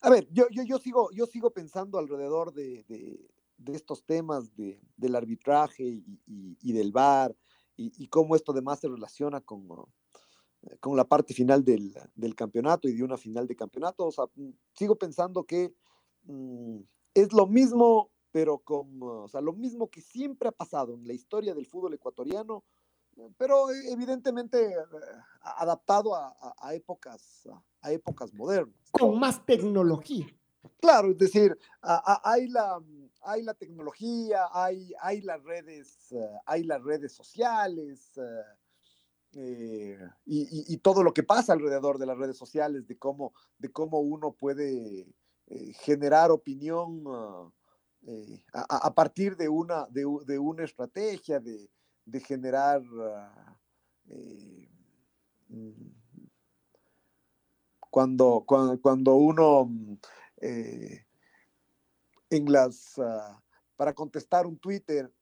A 0.00 0.10
ver, 0.10 0.28
yo, 0.30 0.46
yo, 0.50 0.62
yo, 0.62 0.78
sigo, 0.78 1.10
yo 1.12 1.26
sigo 1.26 1.50
pensando 1.50 1.98
alrededor 1.98 2.52
de, 2.52 2.84
estos 3.66 4.04
temas 4.04 4.52
del 4.54 5.16
arbitraje 5.16 6.02
y, 6.26 6.72
del 6.72 6.92
VAR 6.92 7.34
y, 7.76 8.06
cómo 8.08 8.36
esto 8.36 8.52
además 8.52 8.80
se 8.80 8.88
relaciona 8.88 9.40
con, 9.40 9.66
con 10.80 10.96
la 10.96 11.04
parte 11.04 11.34
final 11.34 11.64
del, 11.64 11.94
campeonato 12.36 12.88
y 12.88 12.94
de 12.94 13.02
una 13.02 13.16
final 13.16 13.46
de 13.46 13.56
campeonato. 13.56 14.06
O 14.06 14.12
sea, 14.12 14.24
mm, 14.34 14.50
sigo 14.72 14.96
pensando 14.96 15.44
que 15.44 15.74
mm, 16.24 16.78
es 17.14 17.32
lo 17.32 17.46
mismo, 17.46 18.10
pero 18.30 18.58
con, 18.58 19.02
o 19.02 19.28
sea, 19.28 19.40
lo 19.40 19.52
mismo 19.52 19.90
que 19.90 20.00
siempre 20.00 20.48
ha 20.48 20.52
pasado 20.52 20.94
en 20.94 21.06
la 21.06 21.12
historia 21.12 21.54
del 21.54 21.66
fútbol 21.66 21.94
ecuatoriano, 21.94 22.64
pero 23.36 23.70
e, 23.70 23.92
evidentemente 23.92 24.74
adaptado 25.40 26.14
a, 26.14 26.74
épocas, 26.74 27.48
a, 27.82 27.92
épocas 27.92 28.32
modernas. 28.34 28.74
Con 28.92 29.18
más 29.18 29.44
tecnología. 29.44 30.26
Claro, 30.80 31.10
es 31.10 31.18
decir, 31.18 31.56
hay 31.80 32.48
la, 32.48 32.78
hay 33.22 33.42
la 33.42 33.54
tecnología, 33.54 34.48
hay, 34.52 34.92
hay 35.00 35.20
las 35.22 35.42
redes, 35.42 36.14
hay 36.44 36.64
las 36.64 36.82
redes 36.82 37.12
sociales, 37.12 38.12
eh, 38.16 38.42
eh, 39.34 39.98
y, 40.24 40.76
todo 40.78 41.02
lo 41.02 41.12
que 41.12 41.22
pasa 41.22 41.52
alrededor 41.52 41.98
de 41.98 42.06
las 42.06 42.16
redes 42.16 42.36
sociales, 42.36 42.86
de 42.86 42.96
cómo, 42.96 43.34
de 43.58 43.70
cómo 43.70 44.00
uno 44.00 44.32
puede 44.32 45.06
eh, 45.46 45.72
generar 45.74 46.30
opinión 46.30 47.04
ah, 47.06 47.50
eh, 48.06 48.42
a, 48.52 48.94
partir 48.94 49.36
de 49.36 49.48
una, 49.48 49.86
de, 49.90 50.06
una 50.06 50.64
estrategia, 50.64 51.40
de, 51.40 51.68
generar 52.20 52.82
ah, 53.02 53.56
mm, 55.48 55.90
cuando, 57.90 58.44
cuando, 58.46 59.14
uno 59.14 59.64
mm, 59.66 59.96
en 62.30 62.52
las 62.52 62.98
ah, 62.98 63.42
para 63.76 63.94
contestar 63.94 64.46
un 64.46 64.58
Twitter 64.58 65.12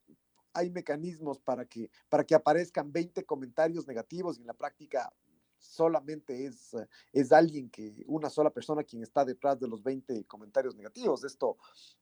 hay 0.53 0.71
mecanismos 0.71 1.39
para 1.39 1.65
que, 1.65 1.91
para 2.09 2.25
que 2.25 2.33
aparezcan 2.33 2.91
20 2.91 3.23
comentarios 3.25 3.87
negativos 3.87 4.37
y 4.37 4.41
en 4.41 4.47
la 4.47 4.55
práctica 4.55 5.13
solamente 5.59 6.45
es, 6.45 6.73
eh, 6.73 6.87
es 7.13 7.31
alguien 7.31 7.69
que, 7.69 8.03
una 8.07 8.29
sola 8.29 8.49
persona 8.49 8.83
quien 8.83 9.03
está 9.03 9.23
detrás 9.23 9.59
de 9.59 9.67
los 9.67 9.83
20 9.83 10.25
comentarios 10.25 10.75
negativos. 10.75 11.23
Esto, 11.23 11.57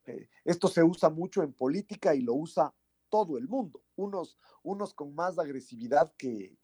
eh, 0.06 0.30
esto 0.46 0.70
se 0.70 0.84
usa 0.84 1.09
mucho 1.09 1.44
en 1.44 1.52
política 1.52 2.16
y 2.16 2.22
lo 2.22 2.36
usa 2.36 2.74
todo 3.10 3.38
el 3.38 3.48
mundo, 3.48 3.82
unos, 3.96 4.38
unos 4.64 4.94
con 4.94 5.14
más 5.14 5.40
agresividad 5.40 6.14
que, 6.18 6.58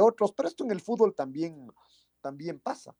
otros, 0.00 0.32
pero 0.32 0.48
esto 0.48 0.64
en 0.64 0.70
el 0.70 0.80
fútbol 0.80 1.14
también, 1.14 1.70
también 2.20 2.60
pasa. 2.60 2.96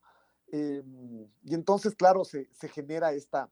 Em, 0.52 1.28
y 1.44 1.54
entonces, 1.54 1.94
claro, 1.94 2.24
se, 2.24 2.46
genera 2.68 3.12
esta, 3.12 3.50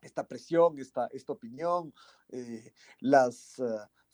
esta 0.00 0.26
presión, 0.26 0.78
esta, 0.78 1.08
esta 1.12 1.32
opinión, 1.32 1.92
eh, 2.28 2.72
las, 3.00 3.60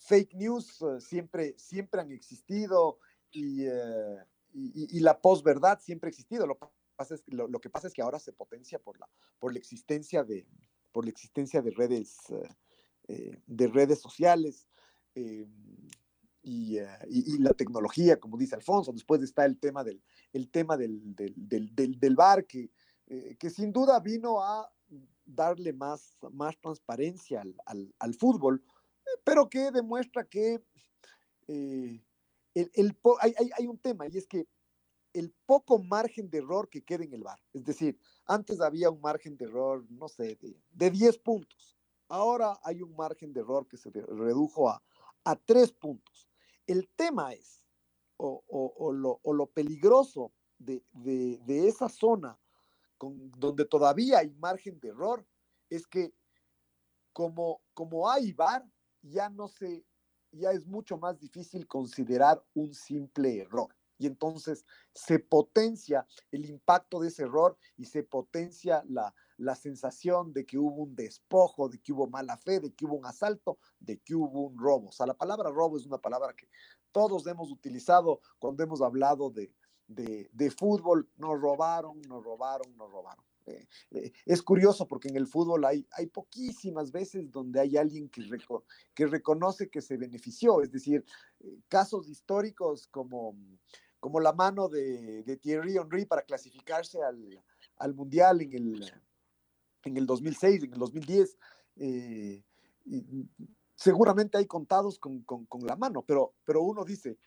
fake 0.04 0.34
news 0.34 0.82
eh, 0.82 1.00
siempre, 1.00 1.54
siempre 1.58 2.00
han 2.00 2.12
existido 2.12 2.98
eh, 3.32 4.18
y, 4.52 4.96
y, 4.96 5.00
la 5.00 5.20
posverdad 5.20 5.80
siempre 5.80 6.08
ha 6.08 6.10
existido. 6.10 6.46
Lo, 6.46 6.58
lo, 7.48 7.60
que 7.60 7.70
pasa 7.70 7.88
es 7.88 7.92
que 7.92 8.02
ahora 8.02 8.20
se 8.20 8.32
potencia 8.32 8.78
por 8.78 8.98
la, 9.00 9.08
por 9.38 9.52
la 9.52 9.58
existencia 9.58 10.22
de, 10.22 10.46
por 10.92 11.04
la 11.04 11.10
existencia 11.10 11.60
de 11.60 11.72
redes, 11.72 12.18
eh, 13.08 13.40
de 13.46 13.66
redes 13.68 14.00
sociales. 14.00 14.66
y, 15.14 16.78
y, 17.08 17.38
la 17.38 17.54
tecnología, 17.54 18.18
como 18.18 18.36
dice 18.36 18.54
Alfonso. 18.54 18.92
Después 18.92 19.22
está 19.22 19.44
el 19.46 19.58
tema 19.58 19.82
del, 19.84 20.02
el 20.32 20.50
tema 20.50 20.76
del, 20.76 21.14
del, 21.14 21.34
del, 21.74 21.98
del 21.98 22.16
bar, 22.16 22.46
que, 22.46 22.70
que, 23.38 23.50
sin 23.50 23.72
duda 23.72 23.98
vino 24.00 24.42
a 24.42 24.70
darle 25.24 25.72
más, 25.72 26.18
más 26.32 26.58
transparencia 26.58 27.40
al, 27.40 27.54
al, 27.66 27.94
al 27.98 28.14
fútbol, 28.14 28.62
pero 29.24 29.48
que 29.48 29.70
demuestra 29.70 30.24
que 30.24 30.62
eh, 31.48 32.02
el, 32.54 32.96
hay, 33.20 33.66
un 33.66 33.78
tema 33.78 34.06
y 34.06 34.16
es 34.16 34.26
que 34.26 34.46
el 35.12 35.32
poco 35.46 35.78
margen 35.78 36.30
de 36.30 36.38
error 36.38 36.68
que 36.68 36.82
queda 36.82 37.04
en 37.04 37.12
el 37.12 37.22
bar, 37.22 37.40
es 37.52 37.64
decir, 37.64 37.98
antes 38.26 38.60
había 38.60 38.90
un 38.90 39.00
margen 39.00 39.36
de 39.36 39.44
error, 39.44 39.84
no 39.90 40.08
sé, 40.08 40.38
de, 40.72 40.90
10 40.90 41.18
puntos, 41.18 41.76
ahora 42.08 42.58
hay 42.62 42.82
un 42.82 42.94
margen 42.96 43.32
de 43.32 43.40
error 43.40 43.66
que 43.68 43.76
se 43.76 43.90
redujo 43.90 44.68
a, 44.68 44.82
a 45.24 45.36
3 45.36 45.72
puntos. 45.72 46.28
El 46.66 46.88
tema 46.96 47.32
es, 47.32 47.64
o, 48.16 48.92
lo, 48.92 49.46
peligroso 49.46 50.32
de, 50.58 51.42
esa 51.48 51.88
zona 51.88 52.38
con, 52.96 53.30
donde 53.32 53.64
todavía 53.64 54.18
hay 54.18 54.30
margen 54.30 54.78
de 54.80 54.88
error, 54.88 55.26
es 55.68 55.86
que 55.86 56.14
como, 57.12 57.62
como 57.74 58.10
hay 58.10 58.32
VAR, 58.32 58.64
ya 59.02 59.28
no 59.28 59.48
se, 59.48 59.84
ya 60.32 60.50
es 60.52 60.66
mucho 60.66 60.96
más 60.96 61.18
difícil 61.18 61.66
considerar 61.66 62.44
un 62.54 62.74
simple 62.74 63.40
error. 63.40 63.74
Y 63.98 64.06
entonces 64.06 64.64
se 64.92 65.20
potencia 65.20 66.06
el 66.32 66.44
impacto 66.46 67.00
de 67.00 67.08
ese 67.08 67.22
error 67.22 67.56
y 67.76 67.84
se 67.84 68.02
potencia 68.02 68.82
la, 68.88 69.14
la 69.36 69.54
sensación 69.54 70.32
de 70.32 70.44
que 70.46 70.58
hubo 70.58 70.82
un 70.82 70.94
despojo, 70.94 71.68
de 71.68 71.78
que 71.80 71.92
hubo 71.92 72.06
mala 72.08 72.36
fe, 72.36 72.60
de 72.60 72.72
que 72.72 72.84
hubo 72.84 72.96
un 72.96 73.06
asalto, 73.06 73.58
de 73.80 73.98
que 73.98 74.14
hubo 74.14 74.48
un 74.48 74.58
robo. 74.58 74.88
O 74.88 74.92
sea, 74.92 75.06
la 75.06 75.14
palabra 75.14 75.50
robo 75.50 75.76
es 75.76 75.86
una 75.86 75.98
palabra 75.98 76.34
que 76.34 76.48
todos 76.92 77.26
hemos 77.26 77.50
utilizado 77.50 78.20
cuando 78.38 78.62
hemos 78.62 78.80
hablado 78.80 79.30
de, 79.30 79.52
de, 79.86 80.50
fútbol. 80.50 81.08
Nos 81.16 81.40
robaron, 81.40 82.00
nos 82.02 82.22
robaron, 82.24 82.76
nos 82.76 82.90
robaron. 82.90 83.24
Eh, 83.46 83.66
eh, 83.90 84.12
es 84.24 84.42
curioso 84.42 84.88
porque 84.88 85.08
en 85.08 85.16
el 85.16 85.26
fútbol 85.26 85.64
hay, 85.66 85.86
hay 85.92 86.06
poquísimas 86.06 86.90
veces 86.90 87.30
donde 87.30 87.60
hay 87.60 87.76
alguien 87.76 88.08
que, 88.08 88.22
que 88.94 89.06
reconoce 89.06 89.68
que 89.68 89.82
se 89.82 89.98
benefició, 89.98 90.62
es 90.62 90.72
decir, 90.72 91.04
eh, 91.40 91.58
casos 91.68 92.08
históricos 92.08 92.86
como, 92.86 93.36
como 94.00 94.20
la 94.20 94.32
mano 94.32 94.68
de, 94.68 95.22
de 95.24 95.36
Thierry 95.36 95.76
Henry 95.76 96.06
para 96.06 96.22
clasificarse 96.22 97.02
al, 97.02 97.44
al, 97.76 97.94
Mundial 97.94 98.40
en 98.40 98.54
el, 98.54 98.92
en 99.84 99.96
el 99.96 100.06
2006, 100.06 100.64
en 100.64 100.72
el 100.72 100.78
2010. 100.78 101.38
seguramente 103.74 104.38
hay 104.38 104.46
contados 104.46 104.98
con, 104.98 105.22
con, 105.22 105.46
la 105.66 105.76
mano, 105.76 106.02
pero, 106.02 106.34
pero 106.44 106.62
uno 106.62 106.84
dice, 106.84 107.18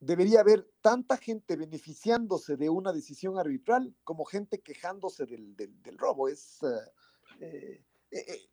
debería 0.00 0.40
haber 0.40 0.68
tanta 0.80 1.16
gente 1.16 1.56
beneficiándose 1.56 2.56
de 2.56 2.68
una 2.68 2.92
decisión 2.92 3.38
arbitral 3.38 3.94
como 4.04 4.24
gente 4.24 4.60
quejándose 4.60 5.26
del, 5.26 5.98
robo. 5.98 6.28
Es, 6.28 6.62
eh, 6.62 6.76
eh, 7.40 7.84
eh, 8.10 8.48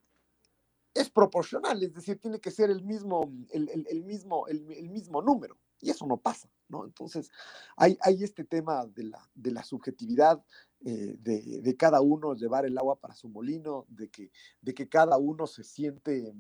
es 0.93 1.09
proporcional, 1.09 1.81
es 1.83 1.93
decir, 1.93 2.19
tiene 2.19 2.39
que 2.39 2.51
ser 2.51 2.69
el 2.69 2.83
mismo, 2.83 3.31
el, 3.51 4.03
mismo, 4.03 4.47
el, 4.47 4.89
mismo 4.89 5.21
número. 5.21 5.57
Y 5.83 5.89
eso 5.89 6.07
no 6.07 6.17
pasa, 6.17 6.49
¿no? 6.69 6.85
Entonces, 6.85 7.29
hay, 7.75 7.97
hay 8.01 8.23
este 8.23 8.43
tema 8.43 8.85
de 8.87 9.03
la, 9.03 9.29
de 9.35 9.51
la 9.51 9.63
subjetividad 9.63 10.43
de, 10.79 11.61
de, 11.61 11.77
cada 11.77 12.01
uno, 12.01 12.35
llevar 12.35 12.65
el 12.65 12.77
agua 12.77 12.99
para 12.99 13.15
su 13.15 13.29
molino, 13.29 13.85
de 13.87 14.09
que, 14.09 14.31
de 14.61 14.73
que 14.73 14.89
cada 14.89 15.17
uno 15.17 15.47
se 15.47 15.63
siente 15.63 16.33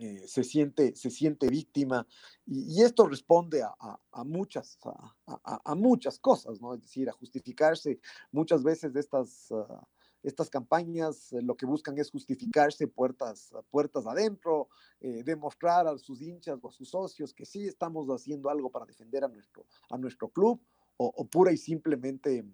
eh, 0.00 0.26
se, 0.26 0.42
siente, 0.42 0.96
se 0.96 1.08
siente 1.08 1.46
víctima 1.48 2.04
y, 2.44 2.82
esto 2.82 3.06
responde 3.06 3.62
a, 3.62 4.24
muchas, 4.24 4.76
a, 5.24 5.74
muchas 5.76 6.18
cosas, 6.18 6.60
¿no? 6.60 6.74
Es 6.74 6.80
decir, 6.80 7.08
a 7.08 7.12
justificarse 7.12 8.00
muchas 8.32 8.64
veces 8.64 8.92
de 8.92 8.98
estas, 8.98 9.52
ah, 9.52 9.86
estas 10.24 10.50
campañas 10.50 11.32
eh, 11.32 11.42
lo 11.42 11.56
que 11.56 11.66
buscan 11.66 11.96
es 11.98 12.10
justificarse 12.10 12.88
puertas, 12.88 13.52
puertas 13.70 14.06
adentro, 14.06 14.68
eh, 15.00 15.22
demostrar 15.24 15.86
a 15.86 15.96
sus 15.98 16.20
hinchas 16.20 16.58
o 16.62 16.68
a 16.68 16.72
sus 16.72 16.88
socios 16.88 17.32
que 17.32 17.44
sí 17.44 17.66
estamos 17.66 18.08
haciendo 18.08 18.50
algo 18.50 18.70
para 18.70 18.86
defender 18.86 19.22
a 19.22 19.28
nuestro, 19.28 19.66
a 19.90 19.98
nuestro 19.98 20.28
club, 20.28 20.60
o, 20.96 21.26
pura 21.26 21.52
y 21.52 21.56
simplemente 21.56 22.44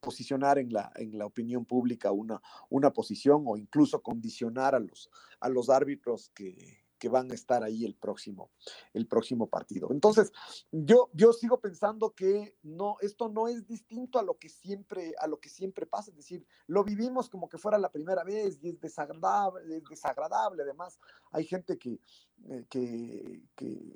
posicionar 0.00 0.58
en 0.58 0.72
la, 0.72 0.90
en 0.96 1.18
la 1.18 1.26
opinión 1.26 1.66
pública 1.66 2.10
una, 2.12 2.40
una 2.70 2.90
posición 2.92 3.44
o 3.46 3.58
incluso 3.58 4.02
condicionar 4.02 4.74
a 4.74 4.78
los, 4.78 5.10
a 5.38 5.50
los 5.50 5.68
árbitros 5.68 6.30
que, 6.34 6.82
que 7.00 7.08
van 7.08 7.32
a 7.32 7.34
estar 7.34 7.64
ahí 7.64 7.84
el 7.84 7.96
próximo, 7.96 8.50
el 8.92 9.08
próximo 9.08 9.48
partido. 9.48 9.88
Entonces, 9.90 10.32
yo, 10.70 11.08
yo 11.14 11.32
sigo 11.32 11.58
pensando 11.58 12.14
que 12.14 12.58
no, 12.62 12.96
esto 13.00 13.28
no 13.30 13.48
es 13.48 13.66
distinto 13.66 14.18
a 14.18 14.22
lo 14.22 14.38
que 14.38 14.50
siempre, 14.50 15.14
a 15.18 15.26
lo 15.26 15.40
que 15.40 15.48
siempre 15.48 15.86
pasa, 15.86 16.10
es 16.10 16.16
decir, 16.18 16.46
lo 16.66 16.84
vivimos 16.84 17.30
como 17.30 17.48
que 17.48 17.58
fuera 17.58 17.78
la 17.78 17.90
primera 17.90 18.22
vez 18.22 18.58
y 18.62 18.68
es 18.68 18.78
desagradable, 18.78 19.78
es 19.78 19.84
desagradable. 19.84 20.62
Además, 20.62 21.00
hay 21.32 21.46
gente 21.46 21.78
que, 21.78 21.98
eh, 22.44 22.66
que, 22.68 23.42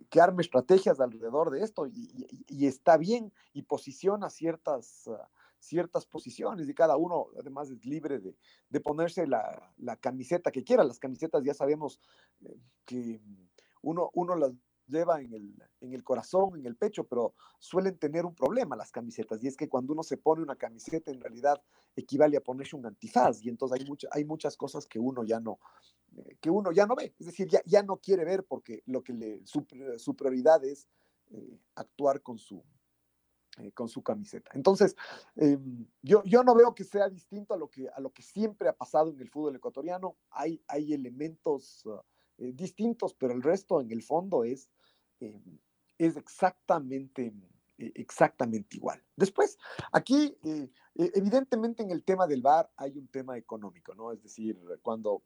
que, 0.08 0.20
arma 0.20 0.40
estrategias 0.40 0.98
alrededor 0.98 1.50
de 1.50 1.62
esto 1.62 1.86
y, 1.86 2.66
está 2.66 2.96
bien 2.96 3.32
y 3.52 3.62
posiciona 3.62 4.30
ciertas... 4.30 5.08
ciertas 5.64 6.06
posiciones 6.06 6.68
y 6.68 6.74
cada 6.74 6.96
uno 6.96 7.28
además 7.38 7.70
es 7.70 7.84
libre 7.84 8.18
de, 8.18 8.36
de 8.68 8.80
ponerse 8.80 9.26
la, 9.26 9.72
la, 9.78 9.96
camiseta 9.96 10.50
que 10.50 10.64
quiera. 10.64 10.84
Las 10.84 10.98
camisetas 10.98 11.42
ya 11.44 11.54
sabemos 11.54 12.00
eh, 12.42 12.56
que 12.84 13.20
uno, 13.82 14.10
uno 14.14 14.36
las 14.36 14.52
lleva 14.86 15.20
en 15.20 15.32
el, 15.32 15.54
en 15.80 15.94
el 15.94 16.04
corazón, 16.04 16.58
en 16.58 16.66
el 16.66 16.76
pecho, 16.76 17.04
pero 17.04 17.34
suelen 17.58 17.98
tener 17.98 18.26
un 18.26 18.34
problema 18.34 18.76
las 18.76 18.92
camisetas 18.92 19.42
y 19.42 19.48
es 19.48 19.56
que 19.56 19.68
cuando 19.68 19.92
uno 19.92 20.02
se 20.02 20.16
pone 20.16 20.42
una 20.42 20.56
camiseta 20.56 21.10
en 21.10 21.20
realidad 21.20 21.62
equivale 21.96 22.36
a 22.36 22.42
ponerse 22.42 22.76
un 22.76 22.86
antifaz 22.86 23.42
y 23.42 23.48
entonces 23.48 23.80
hay, 23.80 23.86
mucha, 23.86 24.08
hay 24.10 24.24
muchas 24.24 24.56
cosas 24.56 24.86
que 24.86 24.98
uno 24.98 25.24
ya 25.24 25.40
no, 25.40 25.58
eh, 26.16 26.36
que 26.40 26.50
uno 26.50 26.70
ya 26.72 26.86
no 26.86 26.96
ve, 26.96 27.14
es 27.18 27.26
decir, 27.26 27.48
ya, 27.48 27.62
ya 27.64 27.82
no 27.82 27.96
quiere 27.96 28.24
ver 28.24 28.44
porque 28.44 28.82
lo 28.86 29.02
que 29.02 29.14
le, 29.14 29.46
su, 29.46 29.66
su 29.96 30.14
prioridad 30.14 30.62
es 30.64 30.86
eh, 31.30 31.58
actuar 31.74 32.20
con 32.20 32.38
su, 32.38 32.62
eh, 33.58 33.70
con 33.70 33.88
su 33.88 34.02
camiseta. 34.02 34.50
Entonces, 34.54 34.96
em, 35.36 35.86
yo, 36.02 36.24
yo 36.24 36.42
no 36.42 36.56
veo 36.56 36.74
que 36.74 36.82
sea 36.82 37.08
distinto 37.08 37.54
a 37.54 37.56
lo 37.56 37.70
que, 37.70 37.88
a 37.88 38.00
lo 38.00 38.12
que 38.12 38.22
siempre 38.22 38.68
ha 38.68 38.72
pasado 38.72 39.10
en 39.10 39.20
el 39.20 39.30
fútbol 39.30 39.54
ecuatoriano. 39.54 40.16
Hay, 40.30 40.60
hay 40.66 40.92
elementos 40.92 41.84
ah, 41.86 42.02
eh, 42.38 42.52
distintos, 42.52 43.14
pero 43.14 43.32
el 43.32 43.44
resto 43.44 43.80
en 43.80 43.92
el 43.92 44.02
fondo 44.02 44.42
es, 44.42 44.70
em, 45.20 45.60
es 45.98 46.16
exactamente, 46.16 47.32
eh, 47.78 47.92
exactamente 47.94 48.76
igual. 48.76 49.00
Después, 49.14 49.56
aquí, 49.92 50.36
evidentemente 50.96 51.84
en 51.84 51.92
el 51.92 52.02
tema 52.02 52.26
del 52.26 52.42
VAR 52.42 52.68
hay 52.76 52.98
un 52.98 53.06
tema 53.06 53.36
económico, 53.36 53.94
¿no? 53.94 54.10
Es 54.10 54.20
decir, 54.20 54.58
cuando, 54.82 55.22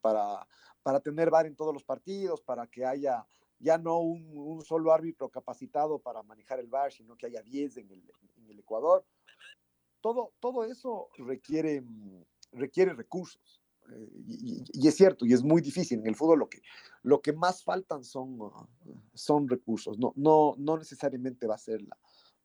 para, 0.00 0.48
para 0.82 1.00
tener 1.00 1.28
VAR 1.30 1.44
en 1.44 1.56
todos 1.56 1.74
los 1.74 1.84
partidos, 1.84 2.40
para 2.40 2.66
que 2.68 2.86
haya 2.86 3.26
ya 3.58 3.78
no 3.78 4.00
un, 4.00 4.62
solo 4.64 4.92
árbitro 4.92 5.28
capacitado 5.28 5.98
para 5.98 6.22
manejar 6.22 6.60
el 6.60 6.68
VAR, 6.68 6.92
sino 6.92 7.16
que 7.16 7.26
haya 7.26 7.42
10 7.42 7.78
en 7.78 7.90
el, 7.90 8.02
en 8.36 8.50
el 8.50 8.58
Ecuador. 8.58 9.04
Todo, 10.00 10.32
todo 10.40 10.64
eso 10.64 11.08
requiere, 11.18 11.82
requiere 12.52 12.92
recursos. 12.92 13.62
Eh, 13.90 14.10
y, 14.72 14.88
es 14.88 14.96
cierto, 14.96 15.24
y 15.26 15.32
es 15.32 15.42
muy 15.42 15.62
difícil. 15.62 16.00
En 16.00 16.06
el 16.06 16.16
fútbol 16.16 16.40
lo 16.40 16.48
que, 16.48 16.60
lo 17.02 17.20
que 17.20 17.32
más 17.32 17.62
faltan 17.62 18.04
son, 18.04 18.38
son 19.14 19.48
recursos. 19.48 19.98
No, 19.98 20.12
no, 20.16 20.54
no 20.58 20.76
necesariamente 20.76 21.46
va 21.46 21.54
a 21.54 21.58
ser 21.58 21.82
la, 21.82 21.96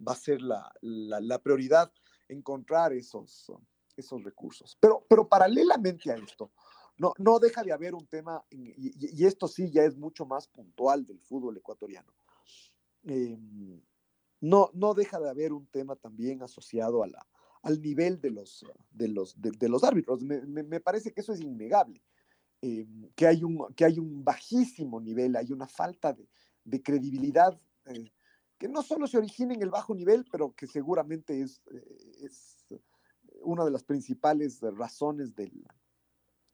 va 0.08 0.14
a 0.14 0.16
ser 0.16 0.42
la, 0.42 0.72
la, 0.82 1.40
prioridad 1.40 1.92
encontrar 2.28 2.94
esos, 2.94 3.52
esos 3.96 4.24
recursos. 4.24 4.78
Pero, 4.80 5.06
pero 5.10 5.28
paralelamente 5.28 6.12
a 6.12 6.16
esto, 6.16 6.52
no, 7.02 7.16
no 7.18 7.40
deja 7.40 7.64
de 7.64 7.72
haber 7.72 7.96
un 7.96 8.06
tema, 8.06 8.46
y, 8.52 9.26
esto 9.26 9.48
sí 9.48 9.72
ya 9.72 9.84
es 9.84 9.98
mucho 9.98 10.24
más 10.24 10.48
puntual 10.48 11.04
del 11.04 11.20
fútbol 11.20 11.58
ecuatoriano. 11.58 12.14
Em, 13.06 13.82
no, 14.40 14.70
no 14.74 14.94
deja 14.94 15.20
de 15.20 15.28
haber 15.28 15.52
un 15.52 15.66
tema 15.66 15.96
también 15.96 16.44
asociado 16.44 17.02
a 17.02 17.08
la, 17.08 17.28
al 17.64 17.82
nivel 17.82 18.22
de 18.22 18.30
los, 18.30 18.64
de 18.92 19.08
los, 19.08 19.34
de, 19.42 19.68
los 19.68 19.84
árbitros. 19.84 20.22
Me, 20.22 20.80
parece 20.80 21.12
que 21.12 21.22
eso 21.22 21.34
es 21.34 21.42
innegable, 21.42 22.04
em, 22.62 23.10
que, 23.16 23.26
hay 23.26 23.44
un, 23.44 23.74
que 23.76 23.86
hay 23.86 23.98
un 23.98 24.24
bajísimo 24.24 25.02
nivel, 25.02 25.36
hay 25.38 25.52
una 25.52 25.68
falta 25.68 26.16
de, 26.64 26.84
credibilidad 26.84 27.60
eh, 27.86 28.12
que 28.60 28.68
no 28.68 28.84
solo 28.84 29.08
se 29.08 29.18
origina 29.18 29.56
en 29.56 29.64
el 29.64 29.72
bajo 29.72 29.96
nivel, 29.96 30.24
pero 30.32 30.54
que 30.54 30.68
seguramente 30.68 31.42
es, 31.42 31.64
eh, 31.72 31.98
es 32.22 32.64
una 33.42 33.66
de 33.66 33.72
las 33.72 33.84
principales 33.84 34.62
razones 34.62 35.34
del, 35.34 35.66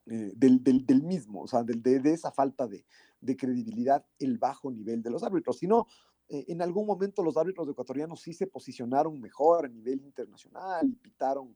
eh, 0.09 0.31
del, 0.35 0.63
del, 0.63 1.03
mismo, 1.03 1.41
o 1.41 1.47
sea, 1.47 1.63
de, 1.63 1.99
de 1.99 2.13
esa 2.13 2.31
falta 2.31 2.65
de, 2.65 2.85
de, 3.19 3.35
credibilidad, 3.35 4.05
el 4.19 4.37
bajo 4.37 4.71
nivel 4.71 5.01
de 5.03 5.09
los 5.09 5.21
árbitros. 5.21 5.57
Si 5.57 5.67
no, 5.67 5.85
eh, 6.29 6.45
en 6.47 6.61
algún 6.61 6.85
momento 6.85 7.23
los 7.23 7.35
árbitros 7.35 7.67
ecuatorianos 7.67 8.21
sí 8.21 8.33
se 8.33 8.47
posicionaron 8.47 9.19
mejor 9.19 9.65
a 9.65 9.69
nivel 9.69 10.01
internacional 10.01 10.87
y 10.87 10.95
pitaron, 10.95 11.55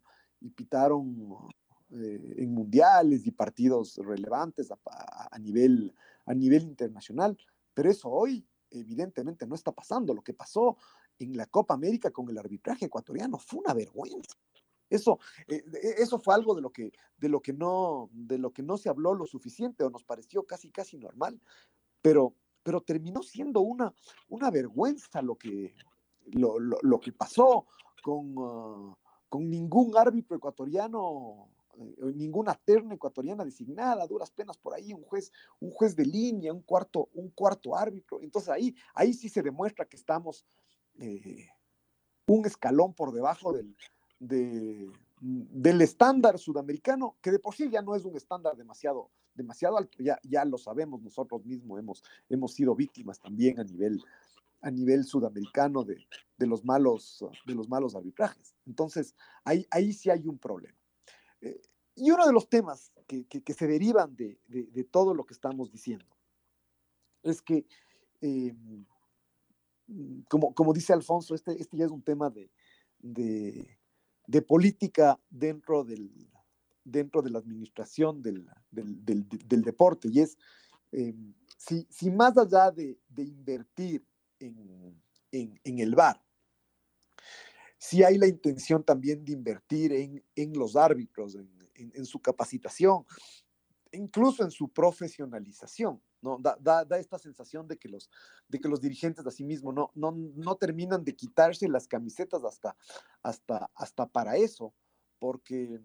pitaron 0.55 1.37
eh, 1.91 2.35
en 2.37 2.53
mundiales 2.53 3.25
y 3.25 3.31
partidos 3.31 3.97
relevantes 4.03 4.69
a, 4.71 4.77
a, 5.31 5.39
nivel, 5.39 5.93
a 6.25 6.33
nivel 6.33 6.63
internacional, 6.63 7.37
pero 7.73 7.89
eso 7.89 8.09
hoy 8.09 8.45
evidentemente 8.69 9.45
no 9.45 9.55
está 9.55 9.71
pasando. 9.71 10.13
Lo 10.13 10.21
que 10.21 10.33
pasó 10.33 10.77
en 11.19 11.37
la 11.37 11.45
Copa 11.45 11.73
América 11.73 12.11
con 12.11 12.29
el 12.29 12.37
arbitraje 12.37 12.85
ecuatoriano 12.85 13.37
fue 13.37 13.59
una 13.59 13.73
vergüenza. 13.73 14.37
Eso, 14.91 15.19
eh, 15.47 15.63
eso 15.97 16.19
fue 16.19 16.35
algo 16.35 16.53
de 16.53 16.61
lo, 16.61 16.69
que, 16.69 16.91
de, 17.17 17.29
lo 17.29 17.41
que 17.41 17.53
no, 17.53 18.09
de 18.11 18.37
lo 18.37 18.51
que 18.51 18.61
no 18.61 18.77
se 18.77 18.89
habló 18.89 19.15
lo 19.15 19.25
suficiente 19.25 19.85
o 19.85 19.89
nos 19.89 20.03
pareció 20.03 20.43
casi, 20.43 20.69
casi 20.69 20.97
normal, 20.97 21.41
pero, 22.01 22.35
pero 22.61 22.81
terminó 22.81 23.23
siendo 23.23 23.61
una, 23.61 23.93
una 24.27 24.51
vergüenza 24.51 25.21
lo 25.21 25.37
que, 25.37 25.73
lo, 26.25 26.59
lo, 26.59 26.99
que 26.99 27.13
pasó 27.13 27.67
con, 28.03 28.35
ah, 28.37 28.97
con 29.29 29.49
ningún 29.49 29.97
árbitro 29.97 30.35
ecuatoriano 30.35 31.49
eh, 31.77 32.11
ninguna 32.13 32.53
terna 32.53 32.95
ecuatoriana 32.95 33.45
designada, 33.45 34.05
duras 34.07 34.29
penas 34.29 34.57
por 34.57 34.73
ahí, 34.73 34.93
un 34.93 35.03
juez, 35.03 35.31
un 35.61 35.71
juez 35.71 35.95
de 35.95 36.05
línea, 36.05 36.51
un 36.51 36.63
cuarto, 36.63 37.07
un 37.13 37.29
cuarto 37.29 37.77
árbitro. 37.77 38.21
Entonces 38.21 38.49
ahí, 38.49 38.75
ahí 38.93 39.13
sí 39.13 39.29
se 39.29 39.41
demuestra 39.41 39.85
que 39.85 39.95
estamos 39.95 40.45
eh, 40.99 41.47
un 42.27 42.45
escalón 42.45 42.93
por 42.93 43.13
debajo 43.13 43.53
del, 43.53 43.73
de, 44.21 44.91
del 45.19 45.81
estándar 45.81 46.37
sudamericano, 46.37 47.17
que 47.21 47.31
de 47.31 47.39
por 47.39 47.55
sí 47.55 47.69
ya 47.69 47.81
no 47.81 47.95
es 47.95 48.05
un 48.05 48.15
estándar 48.15 48.55
demasiado, 48.55 49.09
demasiado 49.33 49.77
alto, 49.77 49.97
ya, 49.99 50.19
ya 50.23 50.45
lo 50.45 50.57
sabemos, 50.57 51.01
nosotros 51.01 51.43
mismos 51.43 51.79
hemos, 51.79 52.03
hemos 52.29 52.53
sido 52.53 52.75
víctimas 52.75 53.19
también 53.19 53.59
a 53.59 53.63
nivel, 53.63 53.99
a 54.61 54.69
nivel 54.69 55.03
sudamericano 55.03 55.83
de, 55.83 56.05
de, 56.37 56.47
los, 56.47 56.63
malos, 56.63 57.25
de 57.45 57.55
los 57.55 57.67
malos 57.67 57.95
arbitrajes. 57.95 58.55
Entonces, 58.67 59.15
ahí, 59.43 59.65
ahí 59.71 59.91
sí 59.91 60.11
hay 60.11 60.27
un 60.27 60.37
problema. 60.37 60.77
Eh, 61.41 61.59
y 61.95 62.11
uno 62.11 62.25
de 62.25 62.33
los 62.33 62.47
temas 62.47 62.91
que, 63.07 63.25
que, 63.25 63.53
se 63.53 63.67
derivan 63.67 64.15
de, 64.15 64.39
de, 64.47 64.83
todo 64.83 65.13
lo 65.13 65.25
que 65.25 65.33
estamos 65.33 65.71
diciendo 65.71 66.05
es 67.23 67.41
que, 67.41 67.65
eh, 68.21 68.55
como, 70.29 70.53
como 70.53 70.73
dice 70.73 70.93
Alfonso, 70.93 71.35
este, 71.35 71.59
este 71.59 71.77
ya 71.77 71.85
es 71.85 71.91
un 71.91 72.01
tema 72.01 72.29
de, 72.29 72.49
de 74.31 74.41
política 74.41 75.19
dentro, 75.29 75.83
del, 75.83 76.09
dentro 76.85 77.21
de 77.21 77.29
la 77.31 77.39
administración 77.39 78.21
del, 78.21 78.47
del, 78.71 79.61
deporte. 79.61 80.07
Y 80.07 80.21
es, 80.21 80.37
eh, 80.93 81.13
si, 81.57 81.85
si, 81.89 82.09
más 82.09 82.37
allá 82.37 82.71
de, 82.71 82.97
de 83.09 83.23
invertir 83.23 84.05
en, 84.39 84.95
en, 85.33 85.79
el 85.79 85.95
bar, 85.95 86.23
si 87.77 88.03
hay 88.03 88.17
la 88.17 88.27
intención 88.27 88.85
también 88.85 89.25
de 89.25 89.33
invertir 89.33 89.91
en, 89.91 90.23
en 90.33 90.53
los 90.53 90.77
árbitros, 90.77 91.35
en, 91.75 92.05
su 92.05 92.21
capacitación, 92.21 93.05
incluso 93.91 94.43
en 94.45 94.51
su 94.51 94.69
profesionalización. 94.69 96.01
Da, 96.21 96.85
esta 96.99 97.17
sensación 97.17 97.67
de 97.67 97.77
que 97.77 97.89
los, 97.89 98.09
dirigentes 98.79 99.25
de 99.25 99.31
sí 99.31 99.43
mismos 99.43 99.73
no, 99.73 99.91
no, 99.95 100.11
no 100.11 100.55
terminan 100.55 101.03
de 101.03 101.15
quitarse 101.15 101.67
las 101.67 101.87
camisetas 101.87 102.43
hasta, 102.43 102.75
hasta, 103.23 103.71
hasta 103.73 104.05
para 104.05 104.37
eso, 104.37 104.73
porque, 105.17 105.79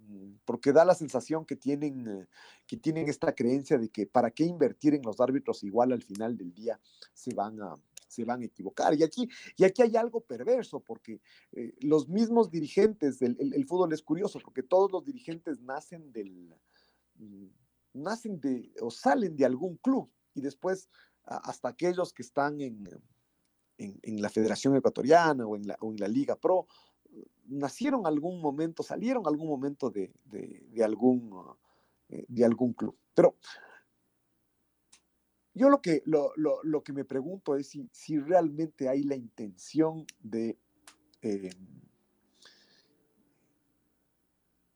porque 0.45 0.73
da 0.73 0.85
la 0.85 0.95
sensación 0.95 1.47
que 1.47 1.57
tienen, 1.57 2.07
eh, 2.09 2.26
que 2.66 2.76
tienen 2.76 3.09
esta 3.09 3.35
creencia 3.35 3.78
de 3.78 3.88
que 3.88 4.07
para 4.07 4.31
qué 4.31 4.45
invertir 4.45 4.95
en 4.95 5.02
los 5.02 5.21
árbitros 5.21 5.62
igual 5.62 5.93
al 5.93 6.02
final 6.02 6.37
del 6.37 6.55
día 6.55 6.81
se 7.14 7.35
van 7.35 7.61
a, 7.62 7.75
se 8.07 8.25
van 8.25 8.43
a 8.43 8.47
equivocar. 8.47 8.95
Y 8.95 9.02
aquí, 9.02 9.28
y 9.57 9.64
aquí 9.64 9.83
hay 9.83 9.97
algo 9.97 10.21
perverso, 10.21 10.81
porque 10.81 11.21
eh, 11.52 11.75
los 11.81 12.09
mismos 12.09 12.50
dirigentes, 12.50 13.19
del, 13.19 13.37
el, 13.38 13.55
el, 13.55 13.66
fútbol 13.66 13.93
es 13.93 14.02
curioso, 14.02 14.38
porque 14.43 14.62
todos 14.62 14.90
los 14.90 15.05
dirigentes 15.05 15.61
nacen 15.61 16.12
del, 16.12 16.55
mm, 17.16 17.47
nacen 17.93 18.40
de 18.40 18.73
o 18.81 18.90
salen 18.90 19.37
de 19.37 19.45
algún 19.45 19.76
club 19.76 20.11
y 20.37 20.43
después 20.43 20.88
hasta 21.25 21.69
aquellos 21.69 22.12
que 22.12 22.23
están 22.23 22.61
en, 22.61 22.88
en, 23.78 24.23
la 24.23 24.28
Federación 24.28 24.76
Ecuatoriana 24.76 25.45
o 25.45 25.57
en 25.57 25.66
la, 25.66 25.76
o 25.81 25.90
en 25.90 25.97
la 25.97 26.07
Liga 26.07 26.37
Pro 26.37 26.69
nacieron 27.47 28.07
algún 28.07 28.40
momento, 28.40 28.83
salieron 28.83 29.26
algún 29.26 29.49
momento 29.49 29.90
de, 29.90 30.12
algún, 30.85 31.31
de 32.09 32.45
algún 32.45 32.75
club. 32.75 32.97
Pero 33.14 33.37
yo 35.55 35.71
lo 35.71 35.81
que, 35.81 36.02
lo, 36.05 36.83
que 36.85 36.93
me 36.93 37.05
pregunto 37.05 37.57
es 37.57 37.69
si, 37.69 37.88
si, 37.93 38.19
realmente 38.19 38.88
hay 38.88 39.02
la 39.02 39.16
intención 39.16 40.07
de 40.21 40.59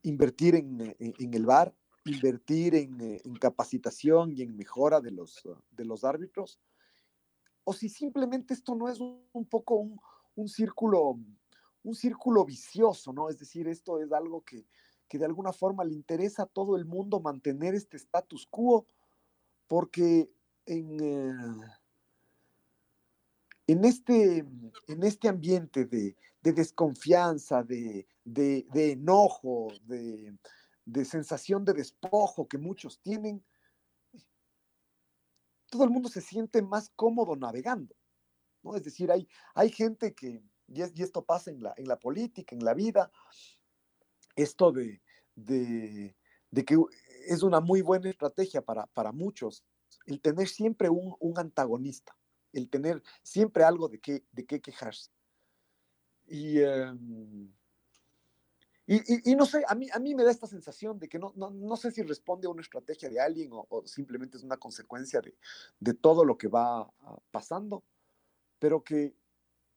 invertir 0.02 0.55
en, 0.55 1.35
el 1.35 1.47
bar, 1.47 1.75
invertir 2.11 2.75
en, 2.75 3.35
capacitación 3.40 4.33
y 4.33 4.43
en 4.43 4.57
mejora 4.57 5.00
de 5.00 5.11
los, 5.11 5.43
de 5.71 5.85
los 5.85 6.05
árbitros, 6.05 6.61
o 7.64 7.73
si 7.73 7.88
simplemente 7.88 8.55
esto 8.55 8.75
no 8.75 8.88
es 8.88 9.00
un, 9.00 9.47
poco 9.49 9.87
un, 10.35 10.49
círculo, 10.49 11.19
un 11.83 11.95
círculo 11.95 12.45
vicioso, 12.45 13.12
¿no? 13.12 13.29
Es 13.29 13.38
decir, 13.38 13.69
esto 13.69 14.00
es 14.00 14.12
algo 14.12 14.43
que, 14.43 14.67
de 15.19 15.25
alguna 15.25 15.52
forma 15.52 15.85
le 15.85 15.95
interesa 15.95 16.45
a 16.45 16.47
todo 16.47 16.76
el 16.76 16.85
mundo 16.85 17.21
mantener 17.21 17.75
este 17.75 17.97
status 17.97 18.47
quo, 18.50 18.87
porque 19.67 20.31
en, 20.67 21.00
eh, 21.00 21.67
en, 23.67 23.85
este, 23.85 24.38
en 24.88 25.02
este 25.02 25.29
ambiente 25.29 25.85
de, 25.85 26.17
desconfianza, 26.43 27.62
de, 27.62 28.07
enojo, 28.75 29.69
de, 29.85 30.37
de 30.91 31.05
sensación 31.05 31.65
de 31.65 31.73
despojo 31.73 32.49
que 32.49 32.59
muchos 32.59 33.01
tienen, 33.01 33.45
todo 35.71 35.85
el 35.85 35.91
mundo 35.91 36.09
se 36.09 36.21
siente 36.21 36.63
más 36.63 36.91
cómodo 36.97 37.37
navegando. 37.37 37.95
¿no? 38.63 38.75
Es 38.75 38.83
decir, 38.83 39.11
hay, 39.13 39.29
hay 39.55 39.71
gente 39.71 40.15
que, 40.15 40.43
y, 40.67 40.83
esto 40.83 41.25
pasa 41.25 41.51
en 41.51 41.63
la, 41.63 41.73
en 41.77 41.87
la 41.87 41.99
política, 41.99 42.57
en 42.57 42.65
la 42.65 42.75
vida, 42.75 43.13
esto 44.35 44.73
de, 44.73 45.01
de, 45.37 46.15
que 46.67 46.77
es 47.27 47.43
una 47.43 47.61
muy 47.61 47.83
buena 47.83 48.11
estrategia 48.11 48.61
para, 48.61 48.87
para 48.89 49.13
muchos, 49.13 49.65
el 50.07 50.21
tener 50.21 50.49
siempre 50.49 50.89
un, 50.89 51.39
antagonista, 51.39 52.17
el 52.53 52.69
tener 52.69 53.03
siempre 53.23 53.63
algo 53.63 53.89
de 53.89 54.01
qué, 54.01 54.25
de 54.33 54.45
qué 54.45 54.61
quejarse. 54.61 55.11
Y, 56.27 56.61
em, 56.61 57.53
y, 58.93 59.37
no 59.37 59.47
sé, 59.47 59.63
a 59.69 59.77
mí, 59.77 59.87
a 59.93 60.01
mí 60.01 60.17
me 60.17 60.25
da 60.25 60.33
esta 60.33 60.49
sensación 60.49 60.99
de 60.99 61.09
que 61.09 61.17
no, 61.17 61.33
no, 61.37 61.77
sé 61.77 61.93
si 61.93 62.03
responde 62.03 62.49
a 62.49 62.51
una 62.51 62.63
estrategia 62.63 63.09
de 63.09 63.21
alguien 63.21 63.51
o, 63.53 63.83
simplemente 63.87 64.37
es 64.37 64.43
una 64.43 64.57
consecuencia 64.57 65.21
de, 65.21 65.37
de, 65.79 65.95
todo 65.95 66.25
lo 66.25 66.37
que 66.37 66.49
va 66.49 66.81
ah, 66.81 67.19
pasando, 67.31 67.85
pero 68.59 68.83
que 68.83 69.15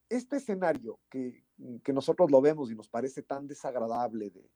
este 0.10 0.38
escenario 0.38 1.00
que, 1.12 1.46
que 1.84 1.94
nosotros 1.94 2.32
lo 2.32 2.42
vemos 2.42 2.72
y 2.72 2.76
nos 2.76 2.90
parece 2.90 3.22
tan 3.22 3.46
desagradable 3.46 4.32
de, 4.32 4.50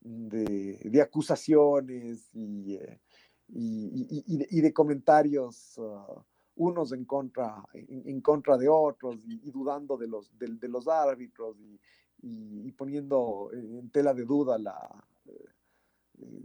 de, 0.00 0.80
de 0.84 1.02
acusaciones 1.02 2.28
y, 2.32 2.76
eh, 2.76 3.00
y, 3.48 4.24
y, 4.24 4.60
de, 4.60 4.72
comentarios 4.72 5.80
ah, 5.80 6.24
unos 6.54 6.92
en 6.92 7.06
contra, 7.06 7.60
en, 7.74 8.20
contra 8.20 8.56
de 8.56 8.68
otros 8.68 9.16
y, 9.26 9.50
dudando 9.50 9.96
de 9.96 10.06
los, 10.06 10.30
de 10.38 10.68
los 10.68 10.86
árbitros 10.86 11.58
y, 11.58 11.80
y, 12.22 12.72
poniendo 12.72 13.50
en 13.52 13.90
tela 13.90 14.14
de 14.14 14.24
duda 14.24 14.58
la, 14.58 15.06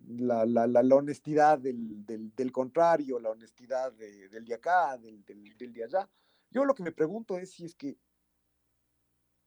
la, 0.07 0.45
la, 0.45 0.67
la, 0.67 0.95
honestidad 0.95 1.59
del, 1.59 2.05
del, 2.05 2.33
del, 2.35 2.51
contrario, 2.51 3.19
la 3.19 3.31
honestidad 3.31 3.91
del 3.93 4.45
de 4.45 4.53
acá, 4.53 4.97
del, 4.97 5.23
del, 5.23 5.73
de 5.73 5.83
allá. 5.83 6.09
Yo 6.49 6.65
lo 6.65 6.75
que 6.75 6.83
me 6.83 6.91
pregunto 6.91 7.37
es 7.37 7.51
si 7.51 7.65
es 7.65 7.75
que 7.75 7.97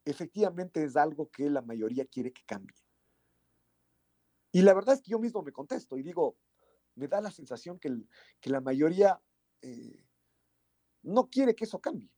efectivamente 0.05 0.83
es 0.83 0.97
algo 0.97 1.31
que 1.31 1.51
la 1.51 1.63
mayoría 1.63 2.07
quiere 2.07 2.33
que 2.33 2.45
cambie. 2.45 2.77
Y 4.53 4.63
la 4.63 4.75
verdad 4.75 4.95
es 4.95 5.03
que 5.03 5.11
yo 5.11 5.19
mismo 5.19 5.43
me 5.43 5.53
contesto 5.53 5.99
y 5.99 6.03
digo, 6.03 6.37
me 6.95 7.09
da 7.09 7.21
la 7.21 7.31
sensación 7.31 7.79
que, 7.79 7.93
que 8.41 8.51
la 8.51 8.61
mayoría 8.61 9.21
eh, 9.63 10.07
no 11.03 11.29
quiere 11.29 11.55
que 11.55 11.65
eso 11.65 11.81
cambie 11.81 12.15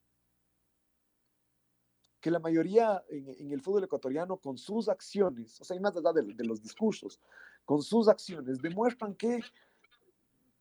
que 2.26 2.30
la 2.32 2.40
mayoría 2.40 3.04
en, 3.08 3.52
el 3.52 3.60
fútbol 3.60 3.84
ecuatoriano 3.84 4.36
con 4.38 4.58
sus 4.58 4.88
acciones, 4.88 5.60
o 5.60 5.64
sea, 5.64 5.76
y 5.76 5.80
más 5.80 5.96
allá 5.96 6.12
de, 6.12 6.44
los 6.44 6.60
discursos, 6.60 7.20
con 7.64 7.82
sus 7.82 8.08
acciones 8.08 8.60
demuestran 8.60 9.14
que 9.14 9.38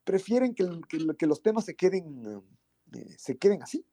prefieren 0.03 0.53
que, 0.53 1.25
los 1.25 1.41
temas 1.41 1.65
se 1.65 1.75
queden, 1.75 2.43
eh, 2.93 3.15
se 3.17 3.39
queden 3.39 3.63
así. 3.63 3.83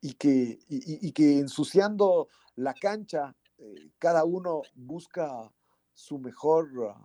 Y 0.00 0.14
que, 0.14 0.58
y, 0.68 1.12
que 1.12 1.38
ensuciando 1.38 2.26
la 2.56 2.74
cancha 2.74 3.36
eh, 3.58 3.92
cada 4.00 4.24
uno 4.24 4.62
busca 4.74 5.52
su 5.94 6.18
mejor, 6.18 6.96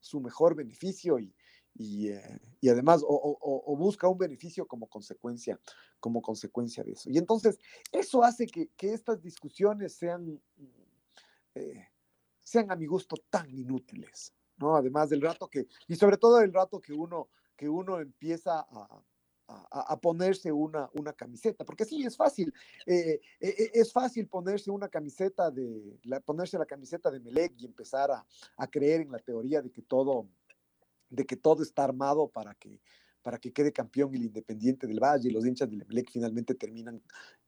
su 0.00 0.18
mejor 0.18 0.54
beneficio 0.54 1.18
y, 1.18 1.35
eh, 1.78 2.38
y, 2.60 2.68
además 2.68 3.02
o, 3.06 3.76
busca 3.76 4.08
un 4.08 4.18
beneficio 4.18 4.66
como 4.66 4.86
consecuencia, 4.86 5.58
como 6.00 6.22
consecuencia 6.22 6.82
de 6.82 6.92
eso. 6.92 7.10
Y 7.10 7.18
entonces 7.18 7.58
eso 7.92 8.22
hace 8.22 8.46
que, 8.46 8.70
estas 8.80 9.20
discusiones 9.22 9.94
sean, 9.94 10.40
eh, 11.54 11.88
sean 12.42 12.70
a 12.70 12.76
mi 12.76 12.86
gusto 12.86 13.16
tan 13.28 13.50
inútiles, 13.50 14.32
¿no? 14.56 14.76
Además 14.76 15.10
del 15.10 15.20
rato 15.20 15.48
que, 15.48 15.66
y 15.86 15.96
sobre 15.96 16.16
todo 16.16 16.40
el 16.40 16.52
rato 16.52 16.80
que 16.80 16.92
uno, 16.92 17.28
que 17.56 17.68
uno 17.68 18.00
empieza 18.00 18.60
a, 18.60 19.02
a, 19.48 20.00
ponerse 20.00 20.50
una, 20.50 20.90
una 20.94 21.12
camiseta, 21.12 21.64
porque 21.64 21.84
sí, 21.84 22.04
es 22.04 22.16
fácil, 22.16 22.52
eh, 22.86 23.20
es 23.38 23.92
fácil 23.92 24.26
ponerse 24.26 24.70
una 24.70 24.88
camiseta 24.88 25.50
de, 25.50 25.98
la, 26.04 26.20
ponerse 26.20 26.58
la 26.58 26.66
camiseta 26.66 27.10
de 27.10 27.20
Melec 27.20 27.52
y 27.58 27.66
empezar 27.66 28.10
a, 28.10 28.26
a, 28.56 28.66
creer 28.66 29.02
en 29.02 29.12
la 29.12 29.18
teoría 29.18 29.62
de 29.62 29.70
que 29.70 29.82
todo, 29.82 30.26
de 31.08 31.24
que 31.24 31.36
todo 31.36 31.62
está 31.62 31.84
armado 31.84 32.28
para 32.28 32.54
que, 32.54 32.80
para 33.22 33.38
que 33.38 33.52
quede 33.52 33.72
campeón 33.72 34.14
el 34.14 34.24
Independiente 34.24 34.86
del 34.86 35.00
Valle. 35.00 35.28
y 35.28 35.32
Los 35.32 35.46
hinchas 35.46 35.68
del 35.68 35.82
Emelec 35.82 36.10
finalmente 36.10 36.54
terminan 36.54 37.02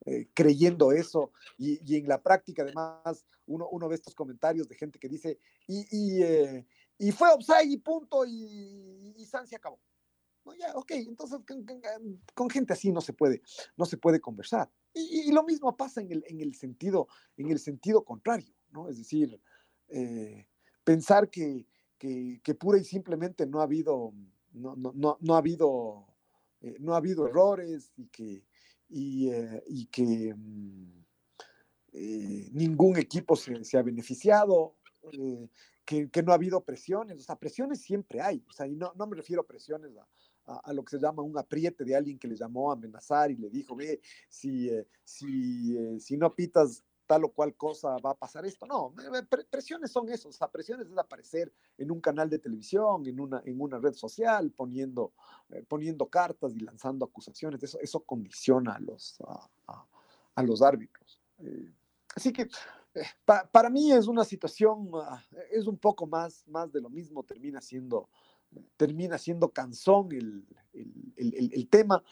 eh, 0.05 0.27
creyendo 0.33 0.91
eso. 0.91 1.31
Y, 1.57 1.95
en 1.95 2.07
la 2.07 2.21
práctica, 2.21 2.63
además, 2.63 3.25
uno, 3.45 3.67
uno 3.69 3.87
ve 3.87 3.95
estos 3.95 4.15
comentarios 4.15 4.67
de 4.67 4.75
gente 4.75 4.99
que 4.99 5.09
dice, 5.09 5.39
y, 5.67 5.85
y, 5.91 6.23
eh, 6.23 6.65
y 6.97 7.11
fue 7.11 7.29
offside 7.29 7.71
y 7.71 7.77
punto, 7.77 8.25
y, 8.25 9.15
y 9.15 9.55
acabó. 9.55 9.79
No, 10.45 10.53
ya, 10.53 10.73
ok, 10.75 10.91
entonces 10.91 11.39
con, 12.33 12.49
gente 12.49 12.73
así 12.73 12.91
no 12.91 13.01
se 13.01 13.13
puede, 13.13 13.41
no 13.77 13.85
se 13.85 13.97
puede 13.97 14.19
conversar. 14.19 14.69
Y, 14.93 15.31
lo 15.31 15.43
mismo 15.43 15.75
pasa 15.77 16.01
en 16.01 16.11
el, 16.11 16.23
en 16.27 16.41
el, 16.41 16.55
sentido, 16.55 17.07
en 17.37 17.51
el 17.51 17.59
sentido 17.59 18.03
contrario, 18.03 18.53
¿no? 18.71 18.89
Es 18.89 18.97
decir, 18.97 19.41
eh, 19.87 20.45
pensar 20.83 21.29
que, 21.29 21.67
que, 21.99 22.55
pura 22.55 22.79
y 22.79 22.83
simplemente 22.83 23.45
no 23.45 23.59
ha 23.59 23.63
habido, 23.63 24.13
no, 24.53 24.75
no, 24.75 25.17
no, 25.19 25.35
ha 25.35 25.37
habido, 25.37 26.07
eh, 26.61 26.77
no 26.79 26.93
ha 26.93 26.97
habido 26.97 27.27
errores 27.27 27.91
y 27.97 28.07
que, 28.07 28.45
y, 28.87 29.29
eh, 29.29 29.63
que 29.91 30.33
mm, 30.33 31.03
eh, 31.91 32.49
ningún 32.53 32.97
equipo 32.97 33.35
se, 33.35 33.77
ha 33.77 33.81
beneficiado, 33.83 34.77
que, 35.85 36.09
que, 36.09 36.23
no 36.23 36.31
ha 36.31 36.35
habido 36.35 36.63
presiones, 36.63 37.17
o 37.17 37.21
sea, 37.21 37.35
presiones 37.35 37.81
siempre 37.81 38.21
hay, 38.21 38.43
o 38.49 38.53
sea, 38.53 38.65
y 38.65 38.75
no, 38.75 38.93
no 38.95 39.05
me 39.05 39.17
refiero 39.17 39.41
a 39.41 39.47
presiones 39.47 39.91
a, 40.45 40.55
a, 40.57 40.73
lo 40.73 40.83
que 40.83 40.91
se 40.91 41.01
llama 41.01 41.21
un 41.21 41.37
apriete 41.37 41.83
de 41.83 41.95
alguien 41.95 42.17
que 42.17 42.27
le 42.27 42.35
llamó 42.35 42.71
a 42.71 42.75
amenazar 42.75 43.29
y 43.29 43.35
le 43.35 43.49
dijo, 43.49 43.75
ve, 43.75 43.99
si, 44.29 44.69
si, 45.03 45.99
si 45.99 46.17
no 46.17 46.33
pitas 46.33 46.83
tal 47.09 47.23
o 47.23 47.29
cual 47.29 47.55
cosa 47.55 47.97
va 47.97 48.11
a 48.11 48.13
pasar 48.13 48.45
esto. 48.45 48.67
No, 48.67 48.93
presiones 49.49 49.91
son 49.91 50.07
eso, 50.09 50.29
o 50.29 50.31
sea, 50.31 50.47
presiones 50.47 50.87
es 50.87 50.95
aparecer 50.95 51.51
en 51.75 51.89
un 51.89 51.99
canal 51.99 52.29
de 52.29 52.37
televisión, 52.37 53.03
en 53.07 53.19
una, 53.19 53.41
en 53.45 53.59
una 53.59 53.79
red 53.79 53.93
social, 53.93 54.51
poniendo, 54.51 55.11
eh, 55.49 55.65
poniendo 55.67 56.05
cartas 56.05 56.55
y 56.55 56.59
lanzando 56.59 57.03
acusaciones. 57.03 57.63
Eso, 57.63 57.79
eso 57.81 58.01
condiciona 58.01 58.75
a 58.75 58.79
los, 58.79 59.17
a, 60.35 60.43
los 60.43 60.61
árbitros. 60.61 61.19
Eh, 61.39 61.73
así 62.15 62.31
que 62.31 62.43
eh, 62.43 63.03
para 63.51 63.71
mí 63.71 63.91
es 63.91 64.05
una 64.05 64.23
situación, 64.23 64.91
ah, 64.93 65.19
es 65.49 65.65
un 65.65 65.79
poco 65.79 66.05
más, 66.05 66.47
más 66.47 66.71
de 66.71 66.79
lo 66.79 66.91
mismo, 66.91 67.23
termina 67.23 67.59
siendo, 67.59 68.07
termina 68.77 69.17
siendo 69.17 69.49
cansón 69.49 70.11
el, 70.11 70.45
el, 70.73 71.51
el, 71.53 71.69
tema 71.69 72.03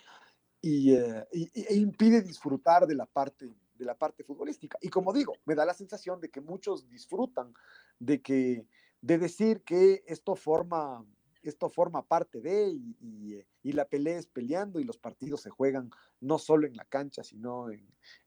y, 0.60 0.96
e 0.96 1.76
impide 1.76 2.24
disfrutar 2.24 2.88
de 2.88 2.96
la 2.96 3.06
parte 3.06 3.48
de 3.78 3.86
la 3.86 3.98
parte 3.98 4.24
futbolística. 4.24 4.78
Y 4.82 4.90
como 4.90 5.14
digo, 5.14 5.36
me 5.46 5.56
da 5.56 5.66
la 5.66 5.74
sensación 5.74 6.20
de 6.20 6.30
que 6.30 6.42
muchos 6.42 6.90
disfrutan 6.90 7.54
de 8.00 8.22
que 8.22 8.68
de 9.02 9.18
decir 9.18 9.64
que 9.64 10.04
esto 10.08 10.36
forma 10.36 11.06
esto 11.44 11.70
forma 11.70 12.06
parte 12.06 12.42
de 12.42 12.70
y, 12.70 13.46
y, 13.64 13.72
la 13.72 13.86
pelea 13.86 14.18
es 14.18 14.28
peleando 14.28 14.80
y 14.80 14.84
los 14.84 14.98
partidos 14.98 15.42
se 15.42 15.50
juegan 15.50 15.90
no 16.20 16.40
solo 16.40 16.68
en 16.68 16.76
la 16.76 16.84
cancha, 16.84 17.24
sino 17.24 17.68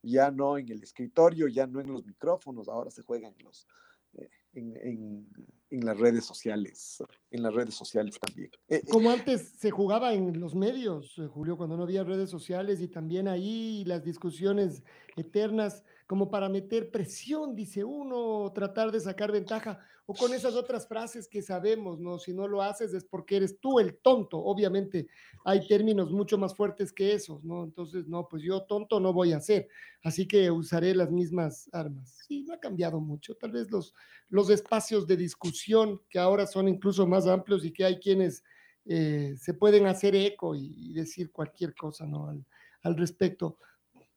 ya 0.03 0.31
no 0.31 0.57
en 0.57 0.71
el 0.71 0.83
escritorio, 0.83 1.49
ya 1.49 1.67
no 1.67 1.81
en 1.81 1.93
los 1.93 2.07
micrófonos, 2.07 2.69
ahora 2.69 2.91
se 2.91 3.03
juegan 3.03 3.35
en 3.39 3.45
los, 3.45 3.67
eh, 4.15 4.31
en, 4.55 5.27
en, 5.71 5.85
las 5.85 5.99
redes 5.99 6.25
sociales, 6.25 7.03
en 7.31 7.43
las 7.43 7.55
redes 7.55 7.75
sociales 7.75 8.19
también. 8.19 8.51
Eh, 8.69 8.77
eh, 8.77 8.83
Como 8.91 9.11
antes 9.11 9.53
se 9.59 9.71
jugaba 9.71 10.13
en 10.13 10.41
los 10.41 10.55
medios, 10.55 11.21
Julio, 11.31 11.57
cuando 11.57 11.77
no 11.77 11.85
había 11.85 12.05
redes 12.05 12.31
sociales 12.31 12.81
y 12.81 12.89
también 12.89 13.29
ahí 13.29 13.85
las 13.87 14.05
discusiones 14.05 14.83
eternas 15.17 15.85
como 16.11 16.29
para 16.29 16.49
meter 16.49 16.91
presión, 16.91 17.55
dice 17.55 17.85
uno, 17.85 18.51
tratar 18.53 18.91
de 18.91 18.99
sacar 18.99 19.31
ventaja, 19.31 19.79
o 20.07 20.13
con 20.13 20.35
esas 20.35 20.57
otras 20.57 20.89
frases 20.89 21.29
que 21.29 21.41
sabemos, 21.41 22.01
¿no? 22.01 22.19
Si 22.19 22.35
no 22.35 22.49
lo 22.49 22.63
haces 22.63 22.93
es 22.95 23.05
porque 23.05 23.37
eres 23.37 23.61
tú 23.61 23.79
el 23.79 23.97
tonto. 23.99 24.37
Obviamente 24.37 25.07
hay 25.45 25.65
términos 25.69 26.11
mucho 26.11 26.37
más 26.37 26.57
fuertes 26.57 26.93
que 26.93 27.13
esos, 27.13 27.45
¿no? 27.45 27.63
Entonces, 27.63 28.09
no, 28.09 28.27
pues 28.29 28.43
yo 28.43 28.63
tonto 28.63 28.99
no 28.99 29.13
voy 29.13 29.33
a 29.33 29.39
ser, 29.39 29.69
así 30.03 30.27
que 30.27 30.51
usaré 30.51 30.97
las 30.97 31.13
mismas 31.13 31.71
armas. 31.73 32.25
Sí, 32.27 32.43
no 32.43 32.55
ha 32.55 32.59
cambiado 32.59 32.99
mucho. 32.99 33.37
Tal 33.37 33.53
vez 33.53 33.71
los, 33.71 33.95
los 34.31 34.51
espacios 34.51 35.07
de 35.07 35.17
discusión 35.17 36.01
que 36.11 36.19
ahora 36.19 36.45
son 36.49 36.67
incluso 36.67 37.07
más 37.07 37.29
amplios 37.29 37.65
y 37.65 37.73
que 37.73 37.85
hay 37.85 38.01
quienes 38.01 38.43
eh, 38.85 39.37
se 39.39 39.55
pueden 39.55 39.87
hacer 39.87 40.17
eco 40.17 40.57
y, 40.57 40.93
decir 40.93 41.31
cualquier 41.31 41.73
cosa, 41.77 42.05
¿no? 42.05 42.27
Al, 42.27 42.45
al 42.83 42.97
respecto 42.97 43.59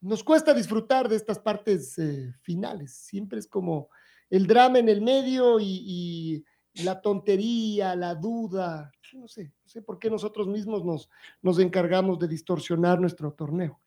nos 0.03 0.21
cuesta 0.21 0.53
disfrutar 0.53 1.07
de 1.07 1.15
estas 1.15 1.39
partes 1.39 1.97
eh, 1.97 2.33
finales. 2.41 2.93
Siempre 2.93 3.39
es 3.39 3.47
como 3.47 3.89
el 4.29 4.45
drama 4.45 4.79
en 4.79 4.89
el 4.89 5.01
medio 5.01 5.59
y, 5.59 6.45
la 6.75 7.01
tontería, 7.01 7.95
la 7.95 8.15
duda. 8.15 8.91
No 9.13 9.27
sé, 9.27 9.53
no 9.63 9.69
sé 9.69 9.81
por 9.81 9.99
qué 9.99 10.09
nosotros 10.09 10.47
mismos 10.47 10.83
nos, 10.83 11.09
nos 11.41 11.59
encargamos 11.59 12.17
de 12.17 12.27
distorsionar 12.27 12.99
nuestro 12.99 13.31
torneo. 13.31 13.79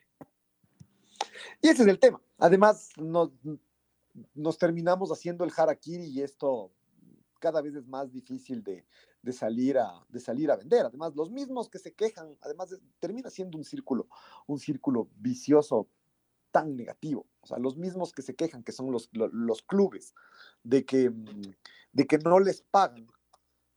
Y 1.60 1.68
ese 1.68 1.82
es 1.82 1.88
el 1.88 1.98
tema. 1.98 2.22
Además, 2.38 2.90
nos, 2.96 3.30
nos 4.34 4.56
terminamos 4.56 5.10
haciendo 5.10 5.44
el 5.44 5.52
harakiri 5.54 6.04
y 6.04 6.22
esto 6.22 6.72
cada 7.40 7.60
vez 7.60 7.74
es 7.74 7.86
más 7.88 8.12
difícil 8.12 8.62
de, 8.62 8.86
de, 9.20 9.32
salir 9.32 9.78
a, 9.78 10.06
de 10.08 10.20
salir 10.20 10.50
a 10.50 10.56
vender. 10.56 10.86
Además, 10.86 11.14
los 11.16 11.30
mismos 11.30 11.68
que 11.68 11.80
se 11.80 11.92
quejan, 11.92 12.36
además 12.40 12.74
termina 13.00 13.28
siendo 13.30 13.58
un 13.58 13.64
círculo, 13.64 14.08
un 14.46 14.60
círculo 14.60 15.08
vicioso 15.16 15.88
tan 16.56 16.74
negativo. 16.74 17.26
O 17.42 17.46
sea, 17.46 17.58
los 17.58 17.76
mismos 17.76 18.14
que 18.14 18.22
se 18.22 18.34
quejan, 18.34 18.62
que 18.62 18.72
son 18.72 18.90
los, 18.90 19.10
los, 19.12 19.60
clubes, 19.60 20.14
de 20.62 20.86
que, 20.86 21.10
mm, 21.10 21.52
de 21.92 22.06
que 22.06 22.16
no 22.16 22.40
les 22.40 22.62
pagan 22.62 23.06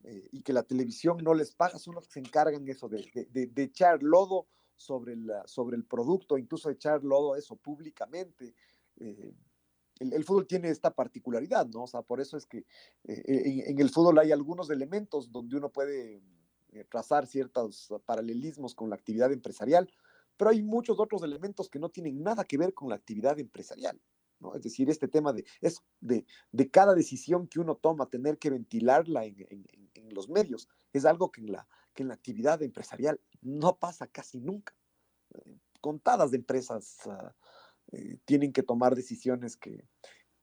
eh, 0.06 0.30
y 0.32 0.42
que 0.44 0.54
la 0.54 0.64
televisión 0.64 1.18
no 1.22 1.34
les 1.34 1.54
paga, 1.54 1.78
son 1.78 1.96
los 1.96 2.08
que 2.08 2.14
se 2.14 2.20
encargan 2.22 2.66
eso, 2.70 2.88
de, 2.88 3.28
de, 3.30 3.64
echar 3.64 4.02
lodo 4.02 4.48
sobre, 4.78 5.18
la, 5.18 5.46
sobre 5.46 5.76
el 5.76 5.84
producto, 5.84 6.38
incluso 6.38 6.70
echar 6.70 7.04
lodo 7.04 7.36
eso 7.36 7.58
públicamente. 7.58 8.56
Eh, 8.96 9.34
el, 10.00 10.24
fútbol 10.24 10.48
tiene 10.48 10.70
esta 10.70 10.96
particularidad, 10.96 11.68
¿no? 11.68 11.84
O 11.84 11.88
sea, 11.88 12.02
por 12.02 12.22
eso 12.22 12.38
es 12.38 12.46
que 12.46 12.60
eh, 13.04 13.64
en, 13.68 13.78
el 13.78 13.90
fútbol 13.90 14.20
hay 14.20 14.32
algunos 14.32 14.70
elementos 14.70 15.34
donde 15.34 15.58
uno 15.58 15.70
puede 15.70 16.22
trazar 16.88 17.28
ciertos 17.28 17.94
paralelismos 18.06 18.74
con 18.74 18.90
la 18.90 18.96
actividad 18.96 19.34
empresarial, 19.34 19.92
pero 20.40 20.52
hay 20.52 20.64
muchos 20.64 21.02
otros 21.02 21.22
elementos 21.22 21.70
que 21.70 21.80
no 21.80 21.90
tienen 21.90 22.24
nada 22.24 22.46
que 22.46 22.58
ver 22.58 22.74
con 22.74 22.88
la 22.88 22.96
actividad 22.96 23.38
empresarial. 23.40 24.00
¿no? 24.40 24.56
Es 24.56 24.64
decir, 24.64 24.90
este 24.90 25.10
tema 25.10 25.34
de, 25.34 25.44
es 25.60 25.84
de, 26.00 26.26
de 26.54 26.72
cada 26.72 26.96
decisión 26.96 27.46
que 27.46 27.60
uno 27.60 27.76
toma, 27.76 28.10
tener 28.10 28.38
que 28.38 28.50
ventilarla 28.50 29.26
en, 29.26 29.66
los 30.12 30.30
medios, 30.30 30.70
es 30.94 31.04
algo 31.06 31.30
que 31.30 31.42
en, 31.42 31.52
la, 31.52 31.68
que 31.94 32.04
en 32.04 32.08
la 32.08 32.14
actividad 32.16 32.64
empresarial 32.64 33.20
no 33.42 33.78
pasa 33.78 34.08
casi 34.08 34.40
nunca. 34.40 34.74
Eh, 35.36 35.58
contadas 35.82 36.32
de 36.32 36.38
empresas 36.38 37.00
uh, 37.06 37.32
eh, 37.92 38.18
tienen 38.24 38.54
que 38.54 38.64
tomar 38.64 38.96
decisiones 38.96 39.58
que, 39.58 39.88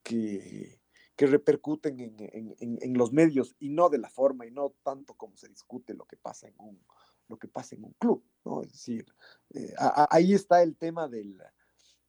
que, 0.03 0.79
que 1.15 1.25
repercuten 1.25 1.99
en, 1.99 2.55
en, 2.59 2.93
los 2.93 3.11
medios 3.11 3.55
y 3.59 3.69
no 3.69 3.89
de 3.89 3.97
la 3.97 4.09
forma 4.09 4.45
y 4.45 4.51
no 4.51 4.75
tanto 4.83 5.15
como 5.15 5.35
se 5.35 5.49
discute 5.49 5.95
lo 5.95 6.05
que 6.05 6.17
pasa 6.17 6.47
en 6.47 6.55
un, 6.59 6.79
lo 7.27 7.37
que 7.37 7.47
pasa 7.47 7.75
en 7.75 7.83
un 7.83 7.93
club, 7.93 8.23
¿no? 8.43 8.61
Es 8.61 8.71
decir, 8.71 9.05
eh, 9.53 9.73
ahí 10.09 10.33
está 10.33 10.61
el 10.63 10.75
tema 10.75 11.07
del, 11.07 11.41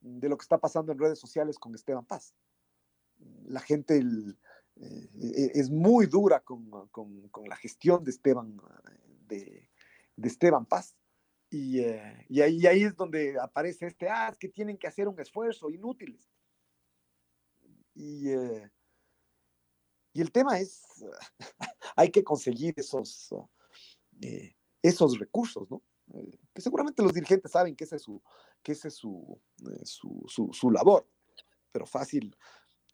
de 0.01 0.29
lo 0.29 0.37
que 0.37 0.43
está 0.43 0.59
pasando 0.59 0.93
en 0.93 0.99
redes 0.99 1.19
sociales 1.19 1.59
con 1.59 1.75
Esteban 1.75 2.07
Paz. 2.07 2.35
La 3.47 3.61
gente 3.61 3.99
eh, 3.99 5.11
e, 5.21 5.51
es 5.55 5.71
muy 5.71 6.07
dura 6.07 6.41
con, 6.41 6.71
con, 6.91 7.29
con, 7.29 7.49
la 7.49 7.57
gestión 7.57 8.05
de 8.05 8.11
Esteban, 8.11 8.61
de, 9.27 9.69
de 10.17 10.29
Esteban 10.29 10.67
Paz. 10.67 10.97
Y, 11.51 11.81
eh, 11.81 12.27
y, 12.29 12.43
ahí, 12.43 12.67
ahí, 12.67 12.83
es 12.83 12.95
donde 12.95 13.39
aparece 13.41 13.87
este, 13.87 14.09
ah, 14.09 14.29
es 14.31 14.39
que 14.39 14.49
tienen 14.49 14.77
que 14.77 14.87
hacer 14.87 15.09
un 15.09 15.19
esfuerzo, 15.19 15.71
inútiles. 15.71 16.31
Y, 17.95 18.29
y 20.13 20.21
el 20.21 20.31
tema 20.31 20.59
es, 20.59 20.83
hay 21.97 22.11
que 22.11 22.23
conseguir 22.23 22.75
esos, 22.77 23.35
esos 24.89 25.19
recursos, 25.19 25.71
¿no? 25.71 25.83
Eh, 26.15 26.39
que 26.55 26.63
seguramente 26.63 27.03
los 27.03 27.13
dirigentes 27.13 27.53
saben 27.53 27.77
que 27.77 27.85
esa 27.85 27.97
es 27.97 28.03
su, 28.03 28.23
que 28.63 28.73
es 28.73 28.85
eh, 28.85 28.91
su, 28.91 29.41
su, 29.85 30.51
su, 30.53 30.71
labor, 30.71 31.07
pero 31.71 31.87
fácil, 31.87 32.35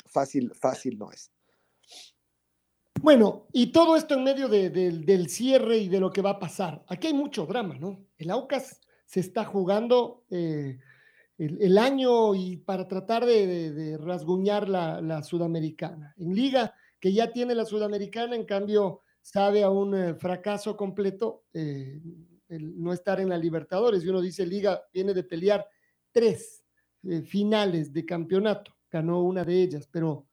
fácil, 0.06 0.52
fácil 0.54 0.98
no 0.98 1.10
es. 1.12 1.30
Bueno, 3.00 3.46
y 3.52 3.72
todo 3.72 3.96
esto 3.96 4.14
en 4.14 4.24
medio 4.24 4.48
de, 4.48 4.70
de, 4.70 4.90
del 4.90 5.28
cierre 5.28 5.78
y 5.78 5.88
de 5.88 6.00
lo 6.00 6.10
que 6.10 6.22
va 6.22 6.30
a 6.30 6.38
pasar. 6.38 6.84
Aquí 6.88 7.08
hay 7.08 7.14
mucho 7.14 7.46
drama, 7.46 7.74
¿no? 7.78 8.06
El 8.16 8.30
Aucas 8.30 8.80
se 9.04 9.20
está 9.20 9.44
jugando 9.44 10.24
eh, 10.30 10.78
el, 11.38 11.60
el, 11.60 11.78
año 11.78 12.34
y 12.34 12.56
para 12.56 12.88
tratar 12.88 13.26
de, 13.26 13.72
de 13.72 13.98
rasguñar 13.98 14.68
la, 14.68 15.00
la, 15.00 15.22
sudamericana. 15.22 16.14
En 16.16 16.34
liga, 16.34 16.74
que 16.98 17.12
ya 17.12 17.32
tiene 17.32 17.54
la 17.54 17.66
sudamericana, 17.66 18.34
en 18.36 18.46
cambio, 18.46 19.02
sabe 19.24 19.62
a 19.62 19.70
un 19.70 19.94
eh, 19.94 20.14
fracaso 20.14 20.76
completo 20.76 21.44
eh, 21.54 21.98
el 22.48 22.80
no 22.80 22.92
estar 22.92 23.20
en 23.20 23.30
la 23.30 23.38
Libertadores. 23.38 24.04
Y 24.04 24.08
uno 24.10 24.20
dice, 24.20 24.44
Liga 24.44 24.82
viene 24.92 25.14
de 25.14 25.24
pelear 25.24 25.66
tres 26.12 26.62
eh, 27.04 27.22
finales 27.22 27.90
de 27.90 28.04
campeonato, 28.04 28.76
ganó 28.90 29.22
una 29.22 29.42
de 29.42 29.62
ellas, 29.62 29.88
pero 29.90 30.28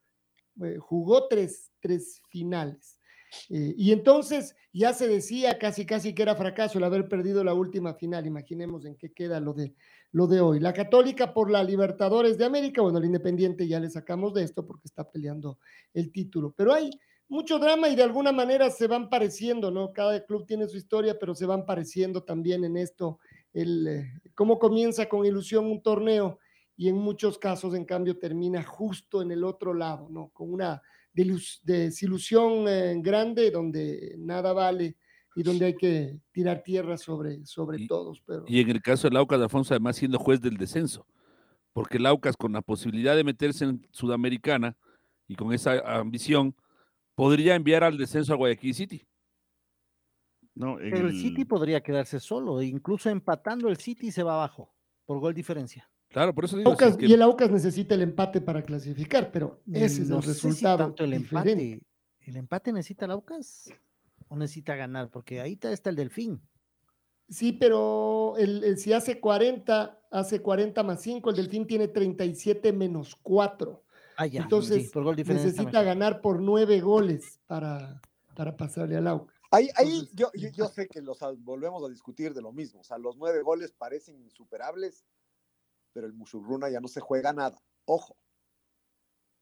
jugó 0.80 1.28
tres, 1.30 1.72
tres 1.80 2.22
finales. 2.30 3.00
y 3.50 3.94
entonces 3.94 4.54
ya 4.74 4.94
se 4.94 5.08
decía 5.08 5.58
casi, 5.58 5.86
casi 5.86 6.14
que 6.14 6.22
era 6.22 6.36
fracaso 6.36 6.78
el 6.78 6.84
haber 6.84 7.08
perdido 7.08 7.44
la 7.44 7.54
última 7.54 7.94
final. 7.96 8.28
Imaginemos 8.28 8.86
en 8.86 8.98
qué 8.98 9.14
queda 9.14 9.40
lo 9.40 9.54
de, 9.54 9.74
lo 10.12 10.28
de 10.28 10.42
hoy. 10.42 10.60
La 10.60 10.74
Católica 10.74 11.34
por 11.34 11.50
la 11.50 11.64
Libertadores 11.64 12.38
de 12.38 12.46
América, 12.46 12.82
bueno, 12.82 12.98
el 12.98 13.06
Independiente 13.06 13.66
ya 13.66 13.80
le 13.80 13.90
sacamos 13.90 14.34
de 14.34 14.44
esto 14.44 14.68
porque 14.68 14.88
está 14.88 15.10
peleando 15.10 15.58
el 15.94 16.12
título, 16.12 16.54
pero 16.56 16.74
hay 16.74 16.92
mucho 17.32 17.60
drama 17.60 17.88
y 17.88 17.96
de 17.96 18.04
alguna 18.04 18.34
manera 18.34 18.70
se 18.70 18.88
van 18.88 19.10
pareciendo, 19.10 19.72
¿no? 19.72 19.94
Cada 19.94 20.22
club 20.26 20.46
tiene 20.46 20.68
su 20.68 20.76
historia, 20.76 21.18
pero 21.18 21.34
se 21.34 21.46
van 21.46 21.66
pareciendo 21.66 22.24
también 22.24 22.66
en 22.66 22.76
esto, 22.76 23.20
el, 23.54 23.88
eh, 23.88 24.14
cómo 24.36 24.60
comienza 24.60 25.08
con 25.08 25.26
ilusión 25.26 25.66
un 25.66 25.82
torneo 25.82 26.40
y 26.76 26.90
en 26.90 26.98
muchos 26.98 27.38
casos, 27.38 27.74
en 27.74 27.86
cambio, 27.86 28.20
termina 28.20 28.62
justo 28.64 29.22
en 29.22 29.32
el 29.32 29.46
otro 29.46 29.74
lado, 29.74 30.10
¿no? 30.10 30.28
Con 30.34 30.52
una 30.52 30.82
desilusión 31.14 32.68
eh, 32.68 32.96
grande 32.98 33.50
donde 33.50 34.14
nada 34.18 34.52
vale 34.52 34.98
y 35.34 35.44
donde 35.44 35.68
hay 35.68 35.76
que 35.78 36.20
tirar 36.34 36.62
tierra 36.64 36.98
sobre, 36.98 37.46
sobre 37.46 37.88
todos. 37.88 38.22
Pero... 38.26 38.44
Y 38.46 38.60
en 38.60 38.72
el 38.72 38.82
caso 38.82 39.08
del 39.08 39.16
Aucas, 39.16 39.40
Alfonso, 39.40 39.74
además 39.74 39.96
siendo 39.96 40.20
juez 40.20 40.42
del 40.42 40.58
descenso, 40.58 41.08
porque 41.72 41.96
el 41.96 42.08
Aucas 42.08 42.36
con 42.36 42.52
la 42.52 42.62
posibilidad 42.62 43.16
de 43.16 43.24
meterse 43.24 43.64
en 43.64 43.88
Sudamericana 43.92 44.76
y 45.30 45.36
con 45.36 45.54
esa 45.54 45.80
ambición, 45.98 46.56
podría 47.22 47.54
enviar 47.54 47.84
al 47.84 48.00
descenso 48.00 48.34
a 48.34 48.36
Guayaquil 48.36 48.74
City. 48.74 49.08
No, 50.56 50.78
Pero 50.78 51.08
el... 51.08 51.22
City 51.22 51.46
podría 51.46 51.80
quedarse 51.80 52.20
solo, 52.20 52.64
incluso 52.64 53.12
empatando 53.12 53.70
el 53.70 53.78
City 53.78 54.12
se 54.12 54.24
va 54.24 54.34
abajo 54.34 54.74
por 55.06 55.20
gol 55.20 55.36
diferencia. 55.36 55.88
Claro, 56.10 56.34
por 56.34 56.46
eso 56.46 56.58
digo. 56.58 56.72
Aucas, 56.72 56.98
que... 56.98 57.06
Y 57.06 57.14
el 57.14 57.22
Aucas 57.22 57.52
necesita 57.52 57.94
el 57.94 58.02
empate 58.02 58.42
para 58.42 58.64
clasificar, 58.64 59.32
pero 59.32 59.62
ese 59.72 60.02
no 60.06 60.18
es 60.18 60.26
el 60.26 60.34
resultado. 60.34 60.96
Si 60.98 61.04
el 61.04 61.14
empate, 61.14 61.82
¿El 62.22 62.38
empate 62.38 62.74
necesita 62.74 63.06
el 63.06 63.12
Aucas 63.12 63.70
o 64.28 64.36
necesita 64.36 64.76
ganar? 64.76 65.12
Porque 65.12 65.42
ahí 65.42 65.60
está 65.62 65.92
el 65.92 65.96
Delfín. 65.96 66.42
Sí, 67.30 67.52
pero 67.54 68.34
el, 68.40 68.64
el, 68.64 68.80
si 68.80 68.94
hace 68.94 69.20
40, 69.20 70.08
hace 70.10 70.42
40 70.42 70.82
más 70.82 71.00
5, 71.04 71.30
el 71.30 71.36
Delfín 71.36 71.68
tiene 71.68 71.88
37 71.88 72.74
menos 72.74 73.16
4. 73.22 73.84
Ah, 74.22 74.28
Entonces, 74.32 74.92
necesita 75.26 75.82
ganar 75.82 76.22
por 76.22 76.44
nueve 76.44 76.80
goles 76.80 77.40
para, 77.48 78.00
para 78.36 78.56
pasarle 78.56 78.96
al 78.96 79.08
Aucas. 79.08 79.36
Ahí, 79.50 79.70
ahí 79.76 80.08
yo, 80.14 80.30
yo, 80.54 80.68
sé 80.68 80.88
que 80.88 81.02
los 81.02 81.18
volvemos 81.40 81.84
a 81.84 81.90
discutir 81.90 82.36
de 82.36 82.42
lo 82.44 82.52
mismo. 82.52 82.82
O 82.82 82.84
sea, 82.84 83.00
los 83.00 83.18
nueve 83.18 83.42
goles 83.42 83.72
parecen 83.72 84.22
insuperables, 84.22 85.04
pero 85.92 86.06
el 86.06 86.14
Mushurruna 86.14 86.70
ya 86.70 86.80
no 86.80 86.88
se 86.88 87.00
juega 87.00 87.34
nada. 87.34 87.58
Ojo. 87.86 88.16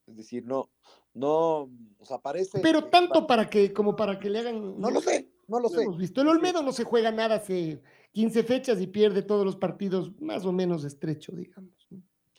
Es 0.08 0.16
decir, 0.16 0.46
no, 0.46 0.70
no, 1.14 1.70
o 1.98 2.06
sea, 2.06 2.20
parece. 2.20 2.62
Pero 2.62 2.86
tanto 2.86 3.28
para 3.28 3.50
que, 3.50 3.74
como 3.74 3.98
para 3.98 4.18
que 4.18 4.30
le 4.30 4.40
hagan. 4.40 4.80
No 4.80 4.90
lo 4.92 5.02
sé, 5.02 5.30
no 5.50 5.60
lo 5.60 5.68
sé. 5.68 5.84
Hemos 5.84 5.98
visto. 5.98 6.22
El 6.22 6.30
Olmedo 6.30 6.64
no 6.64 6.72
se 6.72 6.86
juega 6.86 7.12
nada 7.12 7.36
hace 7.36 7.82
15 8.14 8.44
fechas 8.44 8.80
y 8.80 8.88
pierde 8.88 9.24
todos 9.24 9.46
los 9.46 9.58
partidos 9.58 10.20
más 10.22 10.46
o 10.46 10.54
menos 10.54 10.86
estrecho, 10.86 11.34
digamos. 11.34 11.74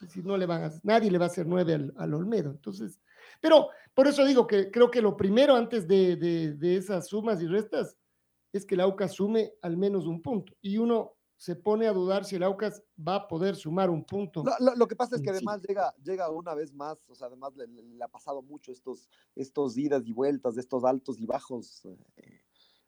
¿No? 0.01 0.09
si 0.09 0.23
no 0.23 0.37
le 0.37 0.47
van 0.47 0.65
a, 0.65 0.73
nadie 0.83 1.11
le 1.11 1.19
va 1.19 1.27
a 1.27 1.29
hacer 1.29 1.47
nueve 1.47 1.91
al, 1.97 2.15
Olmedo. 2.15 2.51
Entonces, 2.51 3.01
pero 3.41 3.69
por 3.95 4.07
eso 4.07 4.25
digo 4.25 4.47
que 4.47 4.71
creo 4.71 4.91
que 4.91 5.03
lo 5.03 5.17
primero 5.17 5.57
antes 5.57 5.87
de, 5.87 6.57
esas 6.63 7.09
sumas 7.09 7.43
y 7.43 7.47
restas 7.47 7.97
es 8.53 8.67
que 8.67 8.77
la 8.77 8.87
UCA 8.87 9.09
sume 9.09 9.53
al 9.63 9.77
menos 9.77 10.07
un 10.07 10.23
punto. 10.23 10.53
Y 10.61 10.79
uno 10.79 11.15
se 11.37 11.57
pone 11.57 11.87
a 11.87 11.93
dudar 11.93 12.27
si 12.27 12.37
el 12.37 12.43
Aucas 12.43 12.83
va 12.97 13.15
a 13.15 13.29
poder 13.29 13.57
sumar 13.57 13.89
un 13.89 14.05
punto. 14.05 14.45
Lo, 14.77 14.87
que 14.87 14.95
pasa 14.95 15.17
es 15.17 15.23
que 15.23 15.31
además 15.31 15.63
llega, 15.67 15.95
llega 16.05 16.29
una 16.31 16.55
vez 16.55 16.75
más, 16.75 16.99
o 17.09 17.15
sea, 17.15 17.29
además 17.29 17.55
le, 17.57 17.67
ha 18.05 18.09
pasado 18.09 18.43
mucho 18.43 18.73
estos, 18.73 19.09
estos 19.35 19.79
idas 19.79 20.07
y 20.07 20.13
vueltas, 20.13 20.59
estos 20.59 20.85
altos 20.85 21.19
y 21.19 21.25
bajos 21.25 21.87
eh, 22.17 22.43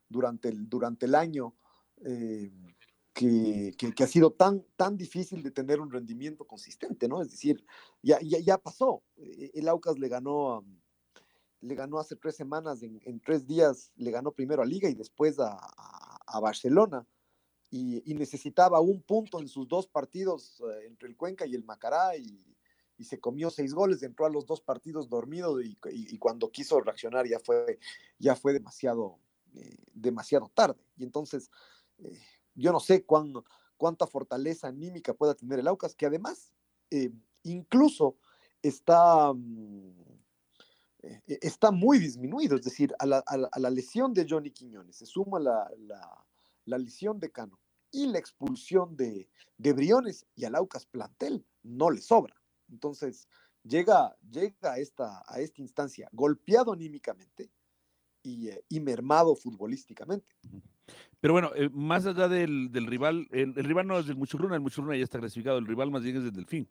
durante, 0.07 0.51
el, 0.51 0.69
durante 0.69 1.07
el 1.07 1.15
año, 1.15 1.55
eh, 2.05 2.72
que, 3.13 3.75
que, 3.77 4.05
ha 4.05 4.07
sido 4.07 4.33
tan, 4.33 4.65
tan 4.77 4.97
difícil 4.97 5.43
de 5.43 5.51
tener 5.51 5.81
un 5.81 5.91
rendimiento 5.91 6.47
consistente, 6.47 7.09
¿no? 7.09 7.21
Es 7.21 7.31
decir, 7.31 7.65
ya, 8.03 8.19
ya, 8.23 8.39
ya 8.39 8.59
pasó. 8.59 9.03
E, 9.17 9.51
el 9.55 9.69
Aucas 9.69 9.99
le 9.99 10.09
ganó, 10.09 10.65
le 11.61 11.75
ganó 11.75 11.99
hace 11.99 12.17
tres 12.17 12.37
semanas, 12.37 12.83
en, 12.83 13.01
en, 13.05 13.21
tres 13.21 13.47
días, 13.47 13.93
le 13.97 14.11
ganó 14.11 14.33
primero 14.33 14.63
a 14.63 14.67
Liga 14.67 14.89
y 14.89 14.95
después 14.95 15.39
a, 15.39 15.59
a 16.27 16.41
Barcelona 16.41 17.07
y, 17.73 18.15
necesitaba 18.15 18.81
un 18.81 19.03
punto 19.03 19.41
en 19.41 19.49
sus 19.49 19.67
dos 19.67 19.87
partidos 19.87 20.61
eh, 20.61 20.87
entre 20.87 21.09
el 21.09 21.17
Cuenca 21.17 21.47
y 21.47 21.55
el 21.55 21.65
Macará 21.65 22.17
y, 22.17 22.49
se 23.03 23.19
comió 23.19 23.51
seis 23.51 23.75
goles, 23.75 24.05
entró 24.05 24.27
a 24.27 24.31
los 24.31 24.47
dos 24.47 24.61
partidos 24.61 25.09
dormido 25.09 25.61
y, 25.61 25.75
cuando 26.21 26.53
quiso 26.53 26.81
reaccionar 26.81 27.27
ya 27.27 27.41
fue, 27.41 27.81
ya 28.17 28.37
fue 28.37 28.53
demasiado, 28.53 29.19
eh, 29.57 29.77
demasiado 29.93 30.53
tarde. 30.55 30.81
Y 30.97 31.03
entonces 31.03 31.51
eh, 31.99 32.17
yo 32.55 32.73
no 32.73 32.81
sé 32.81 33.05
cuán, 33.05 33.33
cuánta 33.77 34.07
fortaleza 34.07 34.69
anímica 34.69 35.15
pueda 35.15 35.35
tener 35.35 35.59
el 35.59 35.69
Aucas, 35.69 35.95
que 35.95 36.07
además 36.07 36.53
incluso 37.43 38.17
está... 38.63 39.33
Mm, 39.33 40.13
está 41.27 41.73
muy 41.73 41.99
disminuido, 41.99 42.55
es 42.55 42.63
decir, 42.63 42.95
a 43.01 43.07
la, 43.07 43.71
lesión 43.71 44.15
de 44.15 44.25
Johnny 44.29 44.53
Quiñones 44.53 44.95
se 44.95 45.05
suma 45.05 45.41
la, 45.41 45.69
la 46.65 46.79
lesión 46.79 47.19
de 47.19 47.33
Cano 47.33 47.59
y 47.91 48.07
la 48.07 48.19
expulsión 48.19 48.97
de, 48.97 49.29
de 49.59 49.73
Briones 49.73 50.27
y 50.35 50.45
al 50.45 50.55
Aucas 50.55 50.87
plantel 50.87 51.47
no 51.63 51.91
le 51.91 52.01
sobra. 52.01 52.35
Entonces, 52.71 53.29
llega, 53.63 54.17
llega 54.31 54.73
a, 54.73 54.79
esta, 54.79 55.23
a 55.27 55.41
esta 55.41 55.61
instancia 55.61 56.09
golpeado 56.13 56.73
anímicamente 56.73 57.51
y, 58.23 58.49
eh, 58.49 58.65
mermado 58.81 59.37
futbolísticamente. 59.37 60.35
Pero 61.21 61.35
bueno, 61.35 61.53
eh, 61.55 61.71
más 61.73 62.05
allá 62.05 62.27
del, 62.27 62.71
rival, 62.73 63.29
el, 63.31 63.55
rival 63.55 63.87
no 63.87 63.99
es 63.99 64.07
del 64.07 64.17
Muchurruna, 64.17 64.57
el 64.57 64.61
Muchurruna 64.61 64.97
ya 64.97 65.05
está 65.05 65.21
clasificado, 65.21 65.59
el 65.59 65.67
rival 65.67 65.91
más 65.91 66.03
bien 66.03 66.17
es 66.17 66.25
del 66.25 66.33
Delfín. 66.33 66.69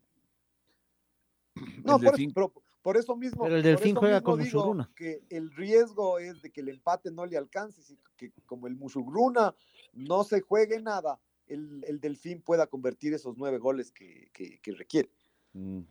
No, 1.85 1.99
por, 1.99 2.19
Eso, 2.19 2.53
por, 2.81 2.97
eso 2.97 3.15
mismo. 3.15 3.43
Pero 3.43 3.57
el 3.57 3.63
Delfín 3.63 3.95
juega 3.95 4.21
con 4.21 4.39
Muchurruna. 4.39 4.89
Que 4.95 5.23
el 5.29 5.51
riesgo 5.51 6.19
es 6.19 6.41
de 6.41 6.51
que 6.51 6.61
el 6.61 6.69
empate 6.69 7.11
no 7.11 7.25
le 7.25 7.37
alcance, 7.37 7.81
que 8.17 8.31
como 8.45 8.67
el 8.67 8.75
Muchurruna 8.75 9.55
no 9.93 10.23
se 10.23 10.41
juegue 10.41 10.81
nada, 10.81 11.19
el, 11.47 11.83
el 11.87 11.99
Delfín 11.99 12.41
pueda 12.41 12.67
convertir 12.67 13.13
esos 13.13 13.37
nueve 13.37 13.57
goles 13.57 13.91
que, 13.91 14.31
requiere. 14.77 15.09
Mm. 15.53 15.81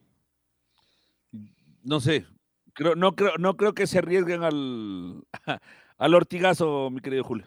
No 1.83 2.01
sé, 2.01 2.27
creo, 2.75 2.95
no, 2.95 3.15
creo, 3.15 3.39
no 3.39 3.57
creo 3.57 3.75
que 3.75 3.87
se 3.87 3.99
arriesguen 3.99 4.43
al, 4.43 5.25
al 5.99 6.15
ortigazo, 6.15 6.91
mi 6.91 7.01
querido 7.01 7.25
Julio. 7.25 7.47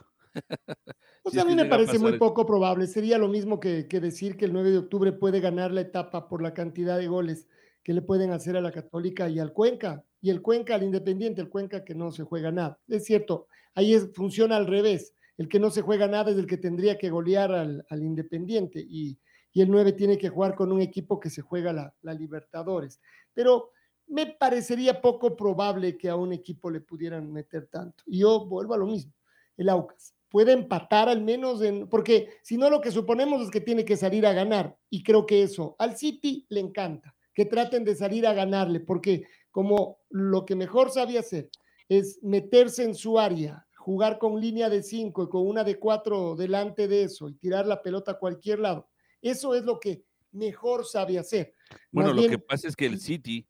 Pues 1.24 1.38
a 1.38 1.46
mí 1.46 1.56
me 1.56 1.66
parece 1.66 2.00
muy 2.00 2.18
poco 2.18 2.46
probable. 2.46 2.86
Sería 2.86 3.18
lo 3.18 3.30
mismo 3.30 3.60
que, 3.60 3.88
que, 3.88 4.02
decir 4.02 4.36
que 4.36 4.44
el 4.44 4.52
9 4.52 4.72
de 4.72 4.78
octubre 4.80 5.14
puede 5.14 5.40
ganar 5.40 5.72
la 5.72 5.80
etapa 5.80 6.28
por 6.28 6.42
la 6.42 6.54
cantidad 6.54 6.98
de 6.98 7.08
goles 7.08 7.48
que 7.82 7.94
le 7.94 8.02
pueden 8.02 8.32
hacer 8.32 8.58
a 8.58 8.62
la 8.62 8.72
Católica 8.72 9.30
y 9.30 9.40
al 9.40 9.54
Cuenca. 9.54 10.04
Y 10.22 10.30
el 10.30 10.42
Cuenca 10.42 10.76
al 10.76 10.84
Independiente, 10.84 11.40
el 11.40 11.50
Cuenca 11.50 11.86
que 11.86 11.96
no 11.96 12.12
se 12.12 12.24
juega 12.24 12.52
nada. 12.52 12.78
Es 12.90 13.06
cierto, 13.06 13.48
ahí 13.74 13.98
funciona 14.14 14.58
al 14.58 14.68
revés 14.68 15.14
el 15.38 15.50
que 15.50 15.60
no 15.60 15.70
se 15.70 15.82
juega 15.82 16.08
nada 16.08 16.32
es 16.32 16.38
el 16.38 16.48
que 16.48 16.58
tendría 16.58 16.98
que 16.98 17.10
golear 17.10 17.52
al, 17.52 17.86
Independiente 17.92 18.80
y, 18.80 19.18
el 19.56 19.70
9 19.70 19.94
tiene 19.94 20.18
que 20.18 20.30
jugar 20.30 20.56
con 20.56 20.72
un 20.72 20.82
equipo 20.82 21.20
que 21.20 21.30
se 21.30 21.44
juega 21.44 21.72
la, 21.72 22.14
Libertadores. 22.14 23.00
Pero 23.34 23.72
me 24.08 24.26
parecería 24.26 25.00
poco 25.00 25.36
probable 25.36 25.96
que 25.96 26.10
a 26.10 26.16
un 26.16 26.34
equipo 26.34 26.72
le 26.72 26.82
pudieran 26.82 27.32
meter 27.32 27.68
tanto. 27.68 28.04
Y 28.08 28.20
yo 28.20 28.48
vuelvo 28.48 28.74
a 28.74 28.78
lo 28.78 28.88
mismo, 28.88 29.14
el 29.58 29.70
Aucas 29.70 30.16
puede 30.34 30.52
empatar 30.52 31.10
al 31.10 31.22
menos 31.22 31.62
en, 31.62 31.88
porque 31.88 32.40
si 32.42 32.58
no 32.58 32.68
lo 32.72 32.82
que 32.82 32.90
suponemos 32.90 33.44
es 33.44 33.52
que 33.52 33.62
tiene 33.62 33.86
que 33.86 33.96
salir 33.96 34.26
a 34.26 34.34
ganar 34.34 34.76
y 34.90 35.04
creo 35.04 35.28
que 35.28 35.44
eso 35.44 35.76
al 35.78 35.96
City 35.96 36.48
le 36.50 36.60
encanta, 36.60 37.16
que 37.36 37.46
traten 37.46 37.84
de 37.84 37.96
salir 37.96 38.26
a 38.26 38.34
ganarle, 38.34 38.80
porque 38.80 39.28
como 39.52 40.00
lo 40.10 40.44
que 40.44 40.56
mejor 40.56 40.90
sabe 40.90 41.20
hacer 41.20 41.52
es 41.88 42.18
meterse 42.24 42.84
en 42.84 42.96
su 42.96 43.20
área, 43.20 43.68
jugar 43.78 44.18
con 44.18 44.42
línea 44.42 44.70
de 44.70 44.82
cinco 44.82 45.22
y 45.22 45.30
con 45.30 45.46
una 45.46 45.64
de 45.64 45.78
cuatro 45.78 46.36
delante 46.36 46.88
de 46.88 47.04
eso 47.04 47.30
y 47.30 47.36
tirar 47.36 47.68
la 47.68 47.84
pelota 47.84 48.14
a 48.14 48.18
cualquier 48.18 48.58
lado. 48.58 48.90
Eso 49.22 49.54
es 49.54 49.64
lo 49.64 49.80
que 49.80 50.04
mejor 50.32 50.84
sabe 50.84 51.20
hacer. 51.20 51.54
Bueno, 51.92 52.12
lo 52.12 52.28
que 52.28 52.40
pasa 52.40 52.68
es 52.68 52.76
que 52.76 52.88
el 52.88 53.00
City, 53.00 53.46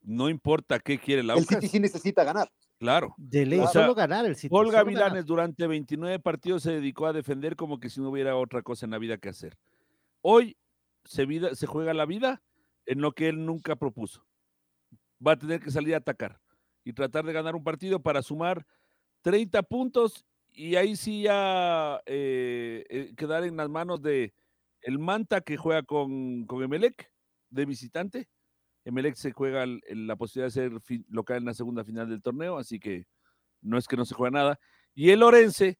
no 0.00 0.30
importa 0.30 0.80
qué 0.80 0.98
quiere 0.98 1.20
el 1.20 1.28
El 1.28 1.44
City 1.44 1.68
sí 1.68 1.80
necesita 1.80 2.24
ganar. 2.24 2.50
Claro. 2.84 3.14
De 3.16 3.46
ley, 3.46 3.62
solo 3.72 3.94
ganar 3.94 4.26
el 4.26 4.36
City. 4.36 4.54
Olga 4.54 4.84
Vilanes 4.84 5.24
durante 5.24 5.66
29 5.66 6.18
partidos 6.18 6.64
se 6.64 6.72
dedicó 6.72 7.06
a 7.06 7.14
defender 7.14 7.56
como 7.56 7.80
que 7.80 7.88
si 7.88 7.98
no 8.02 8.10
hubiera 8.10 8.36
otra 8.36 8.60
cosa 8.60 8.84
en 8.84 8.90
la 8.90 8.98
vida 8.98 9.16
que 9.16 9.30
hacer. 9.30 9.56
Hoy 10.20 10.58
se, 11.02 11.24
vida, 11.24 11.54
se 11.54 11.66
juega 11.66 11.94
la 11.94 12.04
vida 12.04 12.42
en 12.84 13.00
lo 13.00 13.12
que 13.12 13.30
él 13.30 13.46
nunca 13.46 13.76
propuso. 13.76 14.26
Va 15.26 15.32
a 15.32 15.38
tener 15.38 15.60
que 15.60 15.70
salir 15.70 15.94
a 15.94 15.98
atacar 15.98 16.42
y 16.84 16.92
tratar 16.92 17.24
de 17.24 17.32
ganar 17.32 17.56
un 17.56 17.64
partido 17.64 18.02
para 18.02 18.20
sumar 18.20 18.66
30 19.22 19.62
puntos 19.62 20.26
y 20.50 20.76
ahí 20.76 20.94
sí 20.94 21.22
ya 21.22 22.02
eh, 22.04 22.84
eh, 22.90 23.14
quedar 23.16 23.44
en 23.44 23.56
las 23.56 23.70
manos 23.70 24.02
de 24.02 24.34
el 24.82 24.98
Manta 24.98 25.40
que 25.40 25.56
juega 25.56 25.84
con, 25.84 26.44
con 26.44 26.62
Emelec 26.62 27.10
de 27.48 27.64
visitante. 27.64 28.28
Emelec 28.84 29.14
se 29.16 29.32
juega 29.32 29.64
la 29.66 30.16
posibilidad 30.16 30.46
de 30.52 30.78
ser 30.80 31.04
local 31.08 31.38
en 31.38 31.44
la 31.46 31.54
segunda 31.54 31.84
final 31.84 32.08
del 32.08 32.22
torneo, 32.22 32.58
así 32.58 32.78
que 32.78 33.06
no 33.62 33.78
es 33.78 33.88
que 33.88 33.96
no 33.96 34.04
se 34.04 34.14
juega 34.14 34.30
nada. 34.30 34.60
Y 34.94 35.10
el 35.10 35.22
Orense 35.22 35.78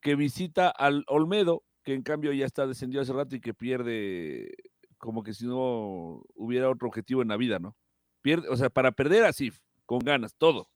que 0.00 0.14
visita 0.14 0.68
al 0.68 1.04
Olmedo, 1.08 1.64
que 1.82 1.94
en 1.94 2.02
cambio 2.02 2.32
ya 2.32 2.46
está 2.46 2.66
descendido 2.66 3.02
hace 3.02 3.12
rato 3.12 3.36
y 3.36 3.40
que 3.40 3.54
pierde 3.54 4.54
como 4.98 5.22
que 5.22 5.34
si 5.34 5.46
no 5.46 6.22
hubiera 6.34 6.70
otro 6.70 6.88
objetivo 6.88 7.22
en 7.22 7.28
la 7.28 7.36
vida, 7.36 7.58
¿no? 7.58 7.76
Pierde, 8.22 8.48
o 8.48 8.56
sea, 8.56 8.70
para 8.70 8.92
perder 8.92 9.24
así, 9.24 9.52
con 9.84 9.98
ganas, 9.98 10.34
todo. 10.36 10.70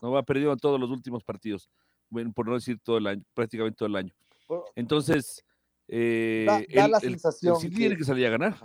No 0.00 0.16
ha 0.16 0.22
perdido 0.22 0.52
en 0.52 0.58
todos 0.58 0.80
los 0.80 0.90
últimos 0.90 1.22
partidos, 1.22 1.68
bueno, 2.08 2.32
por 2.32 2.46
no 2.46 2.54
decir 2.54 2.78
todo 2.82 2.98
el 2.98 3.06
año, 3.06 3.22
prácticamente 3.34 3.76
todo 3.76 3.88
el 3.88 3.96
año. 3.96 4.14
Entonces, 4.74 5.44
eh, 5.88 6.46
da, 6.74 6.88
la 6.88 7.00
sensación. 7.00 7.56
sí 7.60 7.70
tiene 7.70 7.96
que 7.96 8.04
salir 8.04 8.26
a 8.26 8.30
ganar. 8.30 8.56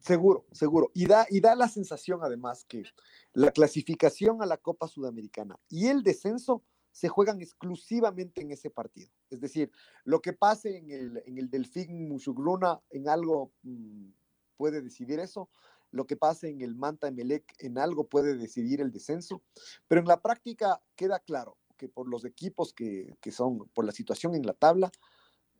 Seguro, 0.00 0.46
seguro. 0.52 0.90
Y 0.94 1.06
da, 1.06 1.26
y 1.30 1.40
da 1.40 1.54
la 1.54 1.68
sensación 1.68 2.20
además 2.22 2.64
que 2.64 2.84
la 3.32 3.50
clasificación 3.50 4.42
a 4.42 4.46
la 4.46 4.56
Copa 4.56 4.88
Sudamericana 4.88 5.58
y 5.68 5.86
el 5.86 6.02
descenso 6.02 6.62
se 6.92 7.08
juegan 7.08 7.40
exclusivamente 7.40 8.42
en 8.42 8.52
ese 8.52 8.70
partido. 8.70 9.10
Es 9.30 9.40
decir, 9.40 9.70
lo 10.04 10.20
que 10.20 10.34
pase 10.34 10.76
en 10.76 10.90
el, 10.90 11.22
en 11.24 11.38
el 11.38 11.50
Delfín 11.50 12.08
Mushugruna 12.08 12.80
en 12.90 13.08
algo 13.08 13.52
mm, 13.62 14.10
puede 14.56 14.82
decidir 14.82 15.18
eso, 15.18 15.48
lo 15.90 16.06
que 16.06 16.16
pase 16.16 16.48
en 16.48 16.60
el 16.60 16.74
Manta 16.74 17.08
Emelec 17.08 17.54
en 17.58 17.78
algo 17.78 18.08
puede 18.08 18.36
decidir 18.36 18.80
el 18.80 18.92
descenso, 18.92 19.42
pero 19.88 20.00
en 20.00 20.06
la 20.06 20.20
práctica 20.20 20.82
queda 20.96 21.18
claro 21.20 21.58
que 21.76 21.88
por 21.88 22.08
los 22.08 22.24
equipos 22.24 22.72
que, 22.72 23.16
son, 23.30 23.68
por 23.74 23.84
la 23.84 23.92
situación 23.92 24.34
en 24.34 24.46
la 24.46 24.54
tabla, 24.54 24.90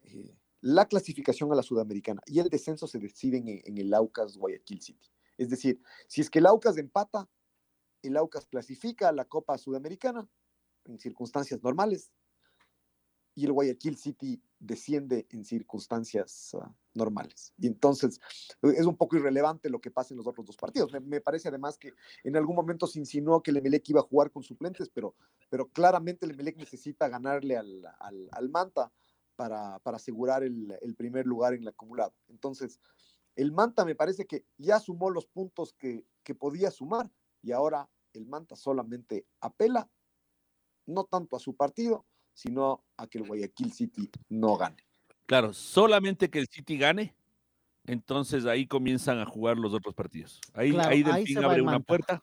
eh, 0.02 0.36
la 0.62 0.86
clasificación 0.86 1.52
a 1.52 1.56
la 1.56 1.62
Sudamericana 1.62 2.22
y 2.24 2.38
el 2.38 2.48
descenso 2.48 2.86
se 2.86 2.98
deciden 2.98 3.48
en, 3.48 3.78
el 3.78 3.92
Aucas 3.92 4.36
Guayaquil 4.36 4.80
City. 4.80 5.10
Es 5.36 5.50
decir, 5.50 5.82
si 6.06 6.20
es 6.20 6.30
que 6.30 6.38
el 6.38 6.46
Aucas 6.46 6.78
empata, 6.78 7.28
el 8.00 8.16
Aucas 8.16 8.46
clasifica 8.46 9.08
a 9.08 9.12
la 9.12 9.24
Copa 9.24 9.58
Sudamericana 9.58 10.28
en 10.84 10.98
circunstancias 11.00 11.62
normales 11.62 12.12
y 13.34 13.44
el 13.44 13.52
Guayaquil 13.52 13.96
City 13.96 14.40
desciende 14.58 15.26
en 15.30 15.44
circunstancias 15.44 16.54
ah, 16.60 16.72
normales. 16.94 17.52
Y 17.58 17.66
entonces 17.66 18.20
es 18.62 18.86
un 18.86 18.96
poco 18.96 19.16
irrelevante 19.16 19.68
lo 19.68 19.80
que 19.80 19.90
pasa 19.90 20.14
en 20.14 20.18
los 20.18 20.26
otros 20.26 20.46
dos 20.46 20.56
partidos. 20.56 20.92
Me, 21.02 21.20
parece 21.20 21.48
además 21.48 21.76
que 21.76 21.92
en 22.22 22.36
algún 22.36 22.54
momento 22.54 22.86
se 22.86 23.00
insinuó 23.00 23.42
que 23.42 23.50
el 23.50 23.56
Emelec 23.56 23.88
iba 23.88 24.00
a 24.00 24.04
jugar 24.04 24.30
con 24.30 24.42
suplentes, 24.42 24.90
pero, 24.90 25.16
pero 25.48 25.68
claramente 25.68 26.26
el 26.26 26.32
Emelec 26.32 26.56
necesita 26.56 27.08
ganarle 27.08 27.56
al, 27.56 27.82
al, 28.30 28.48
Manta 28.50 28.92
para, 29.36 29.78
para 29.80 29.96
asegurar 29.96 30.42
el, 30.42 30.76
el, 30.80 30.94
primer 30.94 31.26
lugar 31.26 31.54
en 31.54 31.62
el 31.62 31.68
acumulado. 31.68 32.14
Entonces, 32.28 32.80
el 33.36 33.52
Manta 33.52 33.84
me 33.84 33.94
parece 33.94 34.26
que 34.26 34.44
ya 34.58 34.78
sumó 34.78 35.10
los 35.10 35.26
puntos 35.26 35.74
que, 35.78 36.04
que 36.22 36.34
podía 36.34 36.70
sumar 36.70 37.10
y 37.42 37.52
ahora 37.52 37.88
el 38.12 38.26
Manta 38.26 38.56
solamente 38.56 39.26
apela, 39.40 39.90
no 40.86 41.04
tanto 41.04 41.36
a 41.36 41.40
su 41.40 41.56
partido, 41.56 42.06
sino 42.34 42.84
a 42.96 43.06
que 43.06 43.18
el 43.18 43.26
Guayaquil 43.26 43.72
City 43.72 44.10
no 44.28 44.56
gane. 44.56 44.84
Claro, 45.26 45.52
solamente 45.52 46.30
que 46.30 46.38
el 46.38 46.48
City 46.48 46.76
gane, 46.76 47.16
entonces 47.86 48.46
ahí 48.46 48.66
comienzan 48.66 49.18
a 49.18 49.26
jugar 49.26 49.56
los 49.56 49.72
otros 49.72 49.94
partidos. 49.94 50.40
Ahí, 50.54 50.76
ahí 50.76 51.02
Delfín 51.02 51.38
abre 51.38 51.62
una 51.62 51.80
puerta, 51.80 52.22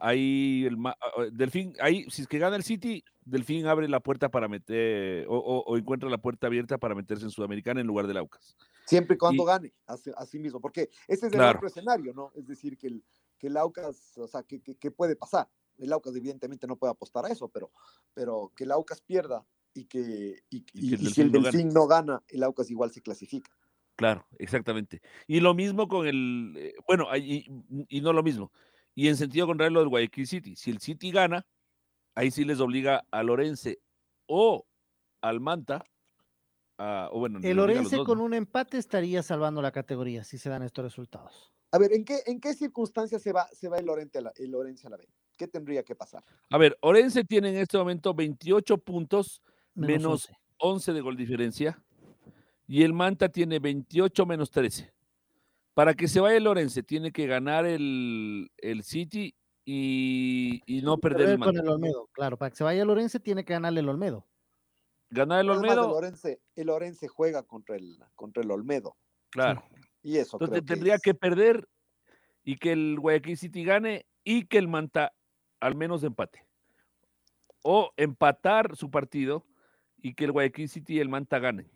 ahí 0.00 0.66
el 0.66 0.76
Delfín, 1.32 1.74
ahí 1.80 2.06
si 2.10 2.22
es 2.22 2.28
que 2.28 2.38
gana 2.38 2.56
el 2.56 2.62
City, 2.62 3.04
Delfín 3.24 3.66
abre 3.66 3.88
la 3.88 4.00
puerta 4.00 4.28
para 4.30 4.48
meter 4.48 5.26
o, 5.28 5.76
encuentra 5.76 6.08
la 6.08 6.18
puerta 6.18 6.46
abierta 6.46 6.78
para 6.78 6.94
meterse 6.94 7.24
en 7.24 7.30
Sudamericana 7.30 7.80
en 7.80 7.86
lugar 7.86 8.06
del 8.06 8.16
Aucas. 8.16 8.56
Siempre 8.86 9.14
y 9.14 9.18
cuando 9.18 9.44
gane, 9.44 9.72
así, 9.86 10.38
mismo, 10.38 10.60
porque 10.60 10.90
ese 11.06 11.28
es 11.28 11.32
el 11.32 11.40
otro 11.40 11.68
escenario, 11.68 12.12
¿no? 12.12 12.32
Es 12.34 12.46
decir, 12.46 12.76
que 12.76 12.88
el, 12.88 13.04
que 13.38 13.46
el 13.46 13.56
Aucas, 13.56 14.18
o 14.18 14.26
sea, 14.26 14.42
que, 14.42 14.90
puede 14.90 15.16
pasar. 15.16 15.48
El 15.78 15.92
Aucas 15.92 16.14
evidentemente 16.16 16.66
no 16.66 16.76
puede 16.76 16.90
apostar 16.90 17.24
a 17.24 17.28
eso, 17.28 17.48
pero, 17.48 17.70
pero 18.12 18.52
que 18.56 18.64
el 18.64 18.72
Aucas 18.72 19.00
pierda 19.00 19.46
y 19.72 19.84
que, 19.84 20.42
y, 20.50 20.64
si 20.96 21.20
el 21.20 21.30
Delfín 21.30 21.68
no 21.68 21.86
gana, 21.86 22.22
el 22.28 22.42
Aucas 22.42 22.70
igual 22.70 22.90
se 22.90 23.00
clasifica. 23.00 23.50
Claro, 24.00 24.26
exactamente. 24.38 25.02
Y 25.26 25.40
lo 25.40 25.52
mismo 25.52 25.86
con 25.86 26.06
el, 26.06 26.54
eh, 26.56 26.74
bueno, 26.86 27.06
y, 27.16 27.44
y, 27.88 28.00
no 28.00 28.14
lo 28.14 28.22
mismo. 28.22 28.50
Y 28.94 29.08
en 29.08 29.16
sentido 29.16 29.46
contrario 29.46 29.74
lo 29.74 29.80
del 29.80 29.88
Guayaquil 29.88 30.26
City. 30.26 30.56
Si 30.56 30.70
el 30.70 30.80
City 30.80 31.10
gana, 31.10 31.46
ahí 32.14 32.30
sí 32.30 32.44
les 32.44 32.60
obliga 32.60 33.04
a 33.10 33.22
Lorense 33.22 33.80
o 34.26 34.66
al 35.20 35.40
Manta. 35.40 35.84
o 36.78 37.18
bueno, 37.18 37.40
el 37.42 37.56
Lorense 37.56 37.98
con 37.98 38.20
un 38.20 38.34
empate 38.34 38.78
estaría 38.78 39.22
salvando 39.22 39.62
la 39.62 39.70
categoría 39.70 40.24
si 40.24 40.38
se 40.38 40.48
dan 40.48 40.62
estos 40.62 40.84
resultados. 40.84 41.52
A 41.72 41.78
ver, 41.78 41.92
¿en 41.92 42.04
qué, 42.04 42.20
en 42.26 42.40
qué 42.40 42.52
circunstancias 42.54 43.22
se 43.22 43.32
va, 43.32 43.46
se 43.52 43.68
va 43.68 43.78
el, 43.78 43.86
Lorense 43.86 44.18
a 44.18 44.22
la, 44.22 44.32
el 44.36 44.50
Lorense 44.50 44.86
a 44.86 44.90
la 44.90 44.96
B? 44.96 45.08
¿Qué 45.36 45.46
tendría 45.46 45.82
que 45.84 45.94
pasar? 45.94 46.24
A 46.50 46.58
ver, 46.58 46.76
Orense 46.82 47.24
tiene 47.24 47.50
en 47.50 47.56
este 47.56 47.78
momento 47.78 48.12
28 48.12 48.78
puntos 48.78 49.40
menos, 49.74 50.28
11. 50.58 50.92
de 50.92 51.00
gol 51.00 51.16
diferencia 51.16 51.82
y 52.66 52.82
el 52.82 52.92
Manta 52.92 53.28
tiene 53.28 53.58
28 53.58 54.26
menos 54.26 54.50
13. 54.50 54.92
Para 55.80 55.94
que 55.94 56.08
se 56.08 56.20
vaya 56.20 56.36
el 56.36 56.44
Lorense, 56.44 56.82
tiene 56.82 57.10
que 57.10 57.26
ganar 57.26 57.64
el, 57.64 58.50
City 58.82 59.34
y, 59.64 60.60
no 60.84 60.98
perder, 60.98 61.30
el 61.30 61.38
Manta. 61.38 61.58
Con 61.58 61.66
el 61.66 61.72
Olmedo, 61.72 62.10
claro. 62.12 62.36
Para 62.36 62.50
que 62.50 62.56
se 62.56 62.64
vaya 62.64 62.82
el 62.82 62.88
Lorense, 62.88 63.18
tiene 63.18 63.46
que 63.46 63.54
ganar 63.54 63.72
el 63.72 63.88
Olmedo. 63.88 64.26
Ganar 65.08 65.40
el 65.40 65.48
Olmedo. 65.48 65.84
El 65.84 65.90
Lorense, 65.90 66.42
el 66.54 66.68
Orense 66.68 67.08
juega 67.08 67.44
contra 67.44 67.76
el, 67.76 67.98
contra 68.14 68.42
el 68.42 68.50
Olmedo. 68.50 68.94
Claro. 69.30 69.64
Y 70.02 70.18
eso. 70.18 70.36
Entonces 70.38 70.66
tendría 70.66 70.98
que 70.98 71.14
perder 71.14 71.66
y 72.44 72.58
que 72.58 72.72
el 72.72 72.98
Guayaquil 73.00 73.38
City 73.38 73.64
gane 73.64 74.04
y 74.22 74.44
que 74.48 74.58
el 74.58 74.68
Manta 74.68 75.14
al 75.60 75.76
menos 75.76 76.04
empate. 76.04 76.44
O 77.62 77.90
empatar 77.96 78.76
su 78.76 78.90
partido 78.90 79.46
y 79.96 80.12
que 80.12 80.26
el 80.26 80.32
Guayaquil 80.32 80.68
City 80.68 80.96
y 80.96 81.00
el 81.00 81.08
Manta 81.08 81.38
ganen. 81.38 81.70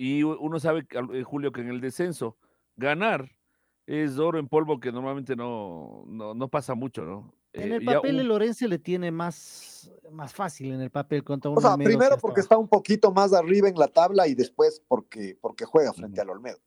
Y 0.00 0.22
uno 0.22 0.58
sabe, 0.58 0.86
eh, 1.12 1.22
Julio, 1.24 1.52
que 1.52 1.60
en 1.60 1.68
el 1.68 1.82
descenso 1.82 2.38
ganar 2.74 3.36
es 3.84 4.18
oro 4.18 4.38
en 4.38 4.48
polvo 4.48 4.80
que 4.80 4.90
normalmente 4.90 5.36
no, 5.36 6.04
no, 6.06 6.48
pasa 6.48 6.74
mucho, 6.74 7.02
¿no? 7.04 7.34
En 7.52 7.70
eh, 7.70 7.76
el 7.76 7.84
papel 7.84 8.18
el 8.18 8.28
Lorenzo 8.28 8.66
le 8.66 8.78
tiene 8.78 9.10
más, 9.10 9.92
más 10.10 10.32
fácil 10.32 10.72
en 10.72 10.80
el 10.80 10.88
papel 10.88 11.22
contra 11.22 11.50
un 11.50 11.58
O 11.58 11.60
sea, 11.60 11.76
primero 11.76 12.16
porque 12.16 12.40
está 12.40 12.56
un 12.56 12.66
poquito 12.66 13.12
más 13.12 13.34
arriba 13.34 13.68
en 13.68 13.74
la 13.74 13.88
tabla 13.88 14.26
y 14.26 14.34
después 14.34 14.82
porque, 14.88 15.36
porque 15.38 15.66
juega 15.66 15.92
frente 15.92 16.18
al 16.22 16.30
Olmedo. 16.30 16.60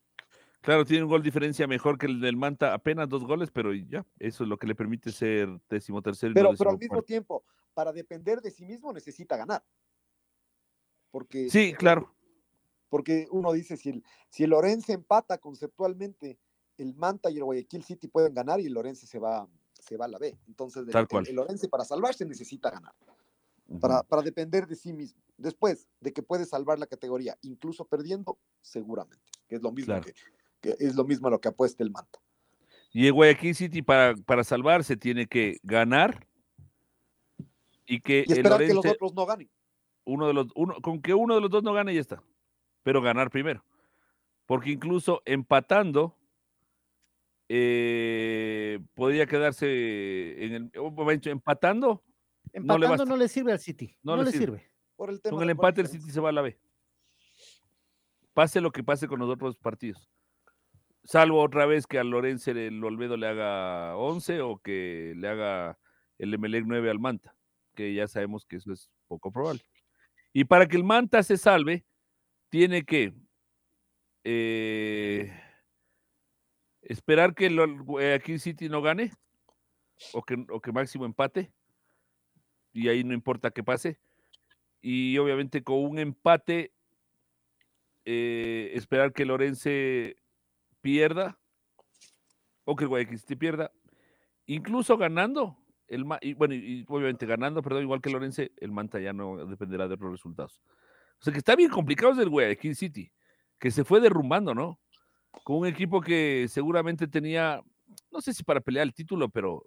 Claro, 0.61 0.85
tiene 0.85 1.01
un 1.03 1.09
gol 1.09 1.23
diferencia 1.23 1.65
mejor 1.65 1.97
que 1.97 2.05
el 2.05 2.21
del 2.21 2.37
Manta, 2.37 2.75
apenas 2.75 3.09
dos 3.09 3.25
goles, 3.25 3.49
pero 3.49 3.73
ya, 3.73 4.05
eso 4.19 4.43
es 4.43 4.49
lo 4.49 4.57
que 4.57 4.67
le 4.67 4.75
permite 4.75 5.11
ser 5.11 5.49
décimo 5.67 6.03
tercero. 6.03 6.35
Pero, 6.35 6.51
pero 6.55 6.69
al 6.69 6.77
mismo 6.77 7.01
tiempo, 7.01 7.43
para 7.73 7.91
depender 7.91 8.41
de 8.41 8.51
sí 8.51 8.63
mismo 8.63 8.93
necesita 8.93 9.35
ganar. 9.37 9.63
Porque, 11.09 11.49
sí, 11.49 11.73
claro. 11.73 12.13
Porque 12.93 13.27
uno 13.31 13.51
dice, 13.53 13.75
si 13.75 13.89
el, 13.89 14.03
si 14.29 14.43
el 14.43 14.51
Lorense 14.51 14.93
empata 14.93 15.39
conceptualmente, 15.39 16.37
el 16.77 16.93
Manta 16.93 17.31
y 17.31 17.37
el 17.37 17.43
Guayaquil 17.43 17.83
City 17.83 18.07
pueden 18.07 18.35
ganar 18.35 18.59
y 18.59 18.67
el 18.67 18.73
Lorense 18.73 19.07
se 19.07 19.17
va, 19.17 19.49
se 19.79 19.97
va 19.97 20.05
a 20.05 20.07
la 20.07 20.19
B. 20.19 20.37
Entonces, 20.47 20.85
el, 20.87 21.27
el, 21.27 21.35
Lorense 21.35 21.67
para 21.69 21.85
salvarse 21.85 22.23
necesita 22.23 22.69
ganar. 22.69 22.93
Para, 23.81 24.03
para, 24.03 24.21
depender 24.21 24.67
de 24.67 24.75
sí 24.75 24.93
mismo. 24.93 25.19
Después 25.37 25.87
de 26.01 26.13
que 26.13 26.21
puede 26.21 26.45
salvar 26.45 26.77
la 26.77 26.85
categoría, 26.85 27.35
incluso 27.41 27.83
perdiendo, 27.85 28.37
seguramente, 28.61 29.25
que 29.47 29.55
es 29.55 29.63
lo 29.63 29.71
mismo 29.71 29.99
que, 30.61 30.75
es 30.77 30.93
lo 30.93 31.03
mismo 31.03 31.29
a 31.29 31.31
lo 31.31 31.41
que 31.41 31.47
apuesta 31.47 31.81
el 31.81 31.89
Manta. 31.89 32.19
Y 32.91 33.07
el 33.07 33.13
Guayaquil 33.13 33.55
City 33.55 33.81
para, 33.81 34.15
para 34.17 34.43
salvarse 34.43 34.97
tiene 34.97 35.25
que 35.25 35.57
ganar 35.63 36.27
y 37.87 38.01
que 38.01 38.19
esperar 38.19 38.59
que 38.59 38.71
los 38.75 38.85
otros 38.85 39.15
no 39.15 39.25
ganen. 39.25 39.49
Uno 40.05 40.27
de 40.27 40.33
los, 40.35 40.47
uno, 40.53 40.75
con 40.79 41.01
que 41.01 41.15
uno 41.15 41.33
de 41.33 41.41
los 41.41 41.49
dos 41.49 41.63
no 41.63 41.73
gane 41.73 41.91
ya 41.95 42.01
está. 42.01 42.21
Pero 42.83 43.01
ganar 43.01 43.29
primero. 43.29 43.63
Porque 44.45 44.71
incluso 44.71 45.21
empatando 45.25 46.17
eh, 47.49 48.79
podría 48.93 49.25
quedarse 49.25 50.45
en 50.45 50.53
el 50.53 50.71
momento 50.91 51.29
empatando. 51.29 52.03
Empatando 52.51 53.05
no 53.05 53.15
le, 53.15 53.27
sirve 53.27 53.51
al 53.51 53.59
City. 53.59 53.97
No, 54.03 54.17
le, 54.17 54.31
sirve. 54.31 54.71
Por 54.95 55.09
el 55.09 55.21
con 55.21 55.41
el 55.43 55.49
empate 55.49 55.81
el 55.81 55.87
City 55.87 56.09
se 56.11 56.19
va 56.19 56.29
a 56.29 56.33
la 56.33 56.41
B. 56.41 56.57
Pase 58.33 58.61
lo 58.61 58.71
que 58.71 58.83
pase 58.83 59.07
con 59.07 59.19
los 59.19 59.29
otros 59.29 59.57
partidos. 59.57 60.09
Salvo 61.03 61.41
otra 61.41 61.65
vez 61.65 61.85
que 61.85 61.99
al 61.99 62.09
Lorenzo 62.09 62.51
el 62.51 62.83
Olmedo 62.83 63.17
le 63.17 63.27
haga 63.27 63.97
11 63.97 64.41
o 64.41 64.59
que 64.59 65.13
le 65.17 65.27
haga 65.27 65.77
el 66.17 66.33
Emelec 66.33 66.63
9 66.65 66.89
al 66.89 66.99
Manta, 66.99 67.35
que 67.75 67.93
ya 67.93 68.07
sabemos 68.07 68.45
que 68.45 68.55
eso 68.55 68.71
es 68.71 68.89
poco 69.07 69.31
probable. 69.31 69.61
Y 70.31 70.45
para 70.45 70.67
que 70.67 70.77
el 70.77 70.83
Manta 70.83 71.21
se 71.21 71.37
salve, 71.37 71.85
tiene 72.53 72.83
que 72.83 73.15
eh, 74.23 75.33
esperar 76.83 77.33
que 77.33 77.47
el 77.47 77.59
aquí 78.13 78.37
City 78.37 78.69
no 78.69 78.83
gane 78.83 79.11
o 80.13 80.21
que, 80.21 80.45
que 80.61 80.71
máximo 80.71 81.05
empate. 81.05 81.51
Y 82.71 82.89
ahí 82.89 83.03
no 83.03 83.15
importa 83.15 83.49
qué 83.49 83.63
pase. 83.63 83.97
Y 84.83 85.17
obviamente 85.17 85.63
con 85.63 85.83
un 85.83 85.97
empate, 85.97 86.71
eh, 88.05 88.69
esperar 88.75 89.13
que 89.13 89.25
Lorense 89.25 90.17
pierda 90.81 91.39
o 92.65 92.75
que 92.75 92.85
Guayaquil 92.85 93.17
City 93.17 93.35
pierda, 93.35 93.71
incluso 94.45 94.95
ganando, 94.95 95.57
el, 95.87 96.03
bueno, 96.03 96.53
y 96.53 96.85
obviamente 96.87 97.25
ganando, 97.25 97.63
perdón, 97.63 97.81
igual 97.81 97.99
que 97.99 98.11
Lorense, 98.11 98.51
el 98.57 98.71
Manta 98.71 98.99
ya 98.99 99.11
no 99.11 99.43
dependerá 99.47 99.87
de 99.87 99.95
otros 99.95 100.11
resultados. 100.11 100.61
O 101.23 101.25
sea 101.25 101.31
que 101.31 101.39
está 101.39 101.55
bien 101.55 101.69
complicado 101.69 102.21
el 102.21 102.27
Guayaquil 102.27 102.75
City, 102.75 103.09
que 103.57 103.71
se 103.71 103.85
fue 103.85 104.01
derrumbando, 104.01 104.53
¿no? 104.53 104.77
Con 105.45 105.55
un 105.59 105.67
equipo 105.67 106.01
que 106.01 106.47
seguramente 106.49 107.07
tenía, 107.07 107.61
no 108.11 108.19
sé 108.19 108.33
si 108.33 108.43
para 108.43 108.59
pelear 108.59 108.85
el 108.85 108.93
título, 108.93 109.29
pero, 109.29 109.65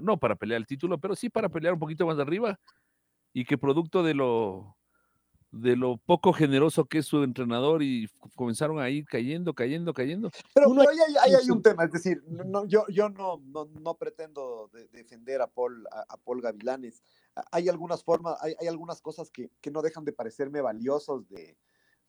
no 0.00 0.16
para 0.16 0.36
pelear 0.36 0.58
el 0.58 0.66
título, 0.66 0.96
pero 0.96 1.14
sí 1.14 1.28
para 1.28 1.50
pelear 1.50 1.74
un 1.74 1.80
poquito 1.80 2.06
más 2.06 2.18
arriba 2.18 2.58
y 3.34 3.44
que 3.44 3.58
producto 3.58 4.02
de 4.02 4.14
lo 4.14 4.75
de 5.56 5.76
lo 5.76 5.96
poco 5.96 6.32
generoso 6.32 6.84
que 6.84 6.98
es 6.98 7.06
su 7.06 7.22
entrenador 7.22 7.82
y 7.82 8.08
comenzaron 8.34 8.78
a 8.78 8.88
ir 8.90 9.04
cayendo, 9.06 9.54
cayendo, 9.54 9.92
cayendo. 9.92 10.30
Pero, 10.54 10.70
ahí, 10.80 11.32
hay, 11.34 11.50
un 11.50 11.62
tema, 11.62 11.84
es 11.84 11.92
decir, 11.92 12.22
no, 12.26 12.66
yo, 12.66 12.84
yo 12.88 13.08
no, 13.08 13.42
no, 13.44 13.94
pretendo 13.94 14.70
defender 14.92 15.40
a 15.40 15.46
Paul, 15.46 15.86
a, 15.90 16.16
Paul 16.18 16.42
Gavilanes. 16.42 17.02
Hay 17.50 17.68
algunas 17.68 18.04
formas, 18.04 18.36
hay, 18.40 18.54
hay 18.60 18.68
algunas 18.68 19.00
cosas 19.00 19.30
que, 19.30 19.50
que, 19.60 19.70
no 19.70 19.82
dejan 19.82 20.04
de 20.04 20.12
parecerme 20.12 20.60
valiosos 20.60 21.28
de, 21.28 21.56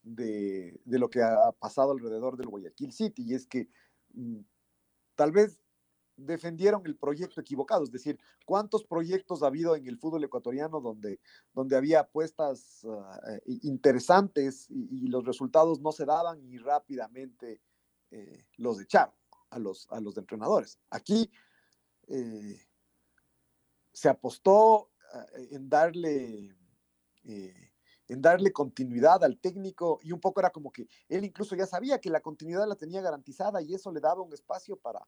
de, 0.03 0.79
de, 0.85 0.99
lo 0.99 1.09
que 1.09 1.21
ha 1.21 1.51
pasado 1.59 1.91
alrededor 1.91 2.37
del 2.37 2.47
Guayaquil 2.47 2.93
City, 2.93 3.23
y 3.25 3.33
es 3.33 3.45
que 3.45 3.69
mm, 4.13 4.39
tal 5.15 5.31
vez 5.31 5.59
defendieron 6.17 6.81
el 6.85 6.97
proyecto 6.97 7.39
equivocado, 7.39 7.83
es 7.83 7.91
decir, 7.91 8.19
¿cuántos 8.45 8.83
proyectos 8.83 9.43
ha 9.43 9.47
habido 9.47 9.75
en 9.75 9.87
el 9.87 9.97
fútbol 9.97 10.23
ecuatoriano 10.23 10.81
donde, 10.81 11.19
donde 11.53 11.77
había 11.77 12.01
apuestas 12.01 12.85
ah, 12.85 13.19
eh, 13.29 13.59
interesantes 13.63 14.67
y, 14.69 15.07
los 15.07 15.23
resultados 15.25 15.79
no 15.79 15.91
se 15.91 16.05
daban 16.05 16.43
y 16.43 16.57
rápidamente 16.57 17.61
eh, 18.11 18.45
los 18.57 18.81
echaron 18.81 19.13
a 19.51 19.59
los, 19.59 19.87
a 19.91 20.01
los 20.01 20.17
entrenadores? 20.17 20.79
Aquí 20.89 21.31
eh, 22.07 22.59
se 23.93 24.09
apostó 24.09 24.89
ah, 25.13 25.25
en 25.51 25.69
darle... 25.69 26.55
en 28.09 28.21
darle 28.21 28.53
continuidad 28.53 29.21
al 29.21 29.37
técnico 29.37 29.99
y 30.01 30.13
un 30.13 30.21
poco 30.21 30.39
era 30.39 30.49
como 30.49 30.71
que 30.71 30.87
él 31.09 31.25
incluso 31.25 31.57
ya 31.57 31.65
sabía 31.65 31.99
que 31.99 32.09
la 32.09 32.21
continuidad 32.21 32.65
la 32.65 32.77
tenía 32.77 33.01
garantizada 33.01 33.61
y 33.61 33.73
eso 33.73 33.91
le 33.91 33.99
daba 33.99 34.21
un 34.21 34.31
espacio 34.33 34.77
para, 34.77 35.05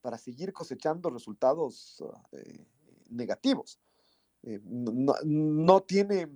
para 0.00 0.18
seguir 0.18 0.52
cosechando 0.52 1.10
resultados 1.10 2.02
ah, 2.12 2.22
eh, 2.32 2.66
negativos. 3.10 3.80
Eh, 4.42 4.60
no, 4.64 5.80
tiene, 5.82 6.28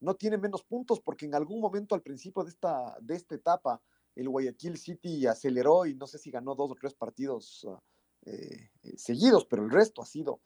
no 0.00 0.14
tiene 0.14 0.38
menos 0.38 0.62
puntos 0.62 1.00
porque 1.00 1.26
en 1.26 1.34
algún 1.34 1.60
momento 1.60 1.94
al 1.94 2.02
principio 2.02 2.44
de 2.44 2.50
esta, 2.50 2.96
de 3.00 3.16
esta 3.16 3.34
etapa 3.34 3.82
el 4.14 4.28
Guayaquil 4.28 4.78
City 4.78 5.26
aceleró 5.26 5.84
y 5.84 5.94
no 5.94 6.06
sé 6.06 6.18
si 6.18 6.30
ganó 6.30 6.54
dos 6.54 6.70
o 6.70 6.74
tres 6.76 6.94
partidos 6.94 7.66
ah, 7.68 7.80
eh, 8.26 8.70
seguidos, 8.96 9.44
pero 9.44 9.64
el 9.64 9.70
resto 9.70 10.02
ha 10.02 10.06
sido, 10.06 10.40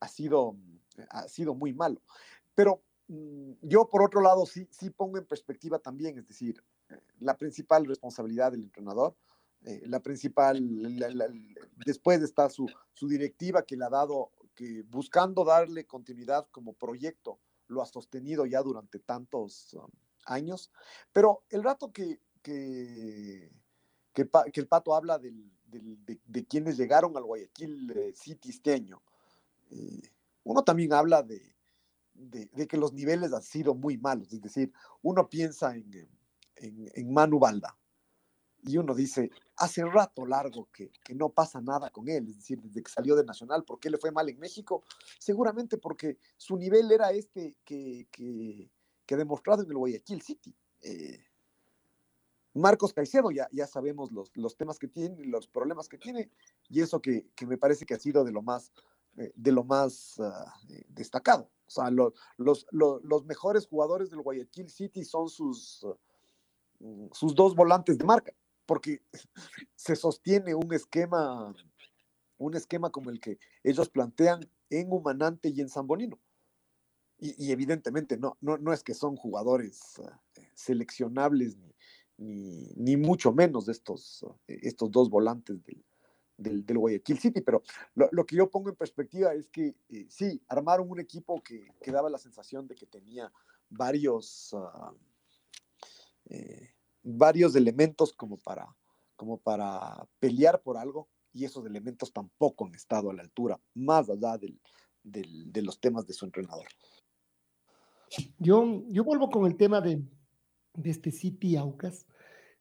ha 0.00 0.08
sido, 0.08 0.56
ha 1.10 1.28
sido 1.28 1.54
muy 1.54 1.74
malo. 1.74 2.00
Pero 2.54 2.82
mm, 3.08 3.52
yo 3.62 3.88
por 3.90 4.02
otro 4.02 4.20
lado 4.22 4.46
sí, 4.46 4.66
sí 4.70 4.90
pongo 4.90 5.18
en 5.18 5.26
perspectiva 5.26 5.78
también, 5.78 6.18
es 6.18 6.26
decir, 6.26 6.62
la 7.18 7.36
principal 7.36 7.86
responsabilidad 7.86 8.52
del 8.52 8.64
entrenador 8.64 9.16
eh, 9.64 9.82
la 9.86 10.00
principal, 10.00 10.60
después 11.86 12.22
está 12.22 12.48
su, 12.50 12.66
su 12.92 13.08
directiva 13.08 13.62
que 13.62 13.76
le 13.76 13.84
ha 13.84 13.90
dado, 13.90 14.30
que 14.54 14.82
buscando 14.82 15.44
darle 15.44 15.86
continuidad 15.86 16.46
como 16.50 16.74
proyecto, 16.74 17.38
lo 17.68 17.82
ha 17.82 17.86
sostenido 17.86 18.46
ya 18.46 18.62
durante 18.62 18.98
tantos 18.98 19.74
um, 19.74 19.88
años, 20.26 20.70
pero 21.12 21.44
el 21.50 21.62
rato 21.62 21.92
que, 21.92 22.20
que, 22.42 23.50
el 24.14 24.68
Pato 24.68 24.94
habla 24.94 25.18
de, 25.18 25.32
quienes 26.48 26.76
llegaron 26.76 27.16
al 27.16 27.24
Guayaquil 27.24 27.90
eh, 27.90 28.12
City 28.14 28.50
este 28.50 28.74
año, 28.74 29.02
eh, 29.70 30.02
uno 30.44 30.62
también 30.62 30.92
habla 30.92 31.22
de, 31.22 31.54
de, 32.14 32.68
que 32.68 32.76
los 32.76 32.92
niveles 32.92 33.32
han 33.32 33.42
sido 33.42 33.74
muy 33.74 33.98
malos, 33.98 34.32
es 34.32 34.40
decir, 34.40 34.72
uno 35.02 35.28
piensa 35.28 35.74
en, 35.74 36.08
en, 36.56 37.12
Manu 37.12 37.38
Balda, 37.38 37.76
y 38.66 38.78
uno 38.78 38.94
dice, 38.94 39.30
hace 39.56 39.84
rato 39.84 40.24
largo 40.26 40.68
que, 40.72 40.90
que, 41.04 41.14
no 41.14 41.28
pasa 41.28 41.60
nada 41.60 41.90
con 41.90 42.08
él, 42.08 42.28
es 42.28 42.36
decir, 42.36 42.60
desde 42.62 42.82
que 42.82 42.90
salió 42.90 43.14
de 43.14 43.24
Nacional, 43.24 43.64
¿por 43.64 43.78
qué 43.78 43.90
le 43.90 43.98
fue 43.98 44.10
mal 44.10 44.28
en 44.28 44.38
México? 44.38 44.82
Seguramente 45.18 45.76
porque 45.76 46.18
su 46.36 46.56
nivel 46.56 46.90
era 46.90 47.10
este 47.10 47.56
que, 47.64 48.08
que, 48.10 48.70
que 49.04 49.16
demostrado 49.16 49.62
en 49.62 49.70
el 49.70 49.76
Guayaquil 49.76 50.22
City. 50.22 50.54
Eh, 50.80 51.22
Marcos 52.54 52.94
Caicedo, 52.94 53.30
ya, 53.30 53.48
ya 53.52 53.66
sabemos 53.66 54.12
los, 54.12 54.30
los, 54.34 54.56
temas 54.56 54.78
que 54.78 54.88
tiene, 54.88 55.24
los 55.26 55.46
problemas 55.46 55.88
que 55.88 55.98
tiene, 55.98 56.30
y 56.70 56.80
eso 56.80 57.02
que, 57.02 57.28
me 57.46 57.58
parece 57.58 57.84
que 57.84 57.94
ha 57.94 57.98
sido 57.98 58.24
de 58.24 58.32
lo 58.32 58.42
más, 58.42 58.72
eh, 59.18 59.32
de 59.34 59.52
lo 59.52 59.64
más 59.64 60.18
ah, 60.20 60.54
eh, 60.70 60.84
destacado. 60.88 61.50
O 61.66 61.70
sea, 61.70 61.90
los, 61.90 62.14
los, 62.38 62.66
los, 62.70 63.24
mejores 63.26 63.66
jugadores 63.66 64.10
del 64.10 64.22
Guayaquil 64.22 64.70
City 64.70 65.04
son 65.04 65.28
sus, 65.28 65.84
mm, 66.78 67.08
sus 67.12 67.34
dos 67.34 67.54
volantes 67.54 67.98
de 67.98 68.04
marca 68.04 68.32
porque 68.66 69.02
se 69.74 69.96
sostiene 69.96 70.54
un 70.54 70.72
esquema, 70.72 71.54
un 72.38 72.54
esquema 72.56 72.90
como 72.90 73.10
el 73.10 73.20
que 73.20 73.38
ellos 73.62 73.88
plantean 73.88 74.48
en 74.70 74.92
Humanante 74.92 75.50
y 75.50 75.60
en 75.60 75.68
San 75.68 75.86
Bonino. 75.86 76.18
Y, 77.18 77.52
evidentemente 77.52 78.18
no, 78.18 78.36
no, 78.40 78.58
no, 78.58 78.72
es 78.72 78.82
que 78.82 78.92
son 78.92 79.16
jugadores 79.16 79.98
eh, 80.36 80.48
seleccionables 80.54 81.56
ni, 82.18 82.68
ni, 82.76 82.96
mucho 82.96 83.32
menos 83.32 83.66
de 83.66 83.72
estos, 83.72 84.26
eh, 84.48 84.58
estos 84.62 84.90
dos 84.90 85.08
volantes 85.08 85.58
del, 86.36 86.66
del, 86.66 86.78
Guayaquil 86.78 87.18
City, 87.18 87.40
pero 87.40 87.62
lo, 87.94 88.26
que 88.26 88.36
yo 88.36 88.50
pongo 88.50 88.68
en 88.68 88.76
perspectiva 88.76 89.32
es 89.32 89.48
que 89.48 89.76
eh, 89.88 90.06
sí, 90.08 90.42
armaron 90.48 90.90
un 90.90 91.00
equipo 91.00 91.42
que, 91.42 91.68
que, 91.80 91.92
daba 91.92 92.10
la 92.10 92.18
sensación 92.18 92.66
de 92.66 92.74
que 92.74 92.86
tenía 92.86 93.32
varios, 93.70 94.52
ah, 94.54 94.92
varios 97.04 97.54
elementos 97.54 98.12
como 98.12 98.38
para, 98.38 98.66
como 99.14 99.38
para 99.38 100.04
pelear 100.18 100.60
por 100.62 100.76
algo 100.76 101.08
y 101.32 101.44
esos 101.44 101.64
elementos 101.66 102.12
tampoco 102.12 102.66
han 102.66 102.74
estado 102.74 103.10
a 103.10 103.14
la 103.14 103.22
altura, 103.22 103.60
más 103.74 104.08
allá 104.08 104.38
del, 104.38 104.58
de 105.02 105.62
los 105.62 105.78
temas 105.78 106.06
de 106.06 106.14
su 106.14 106.24
entrenador. 106.24 106.66
Yo, 108.38 108.84
yo 108.88 109.04
vuelvo 109.04 109.28
con 109.30 109.46
el 109.46 109.56
tema 109.56 109.80
de, 109.80 110.02
de 110.74 110.90
este 110.90 111.10
City 111.10 111.56
Aucas, 111.56 112.06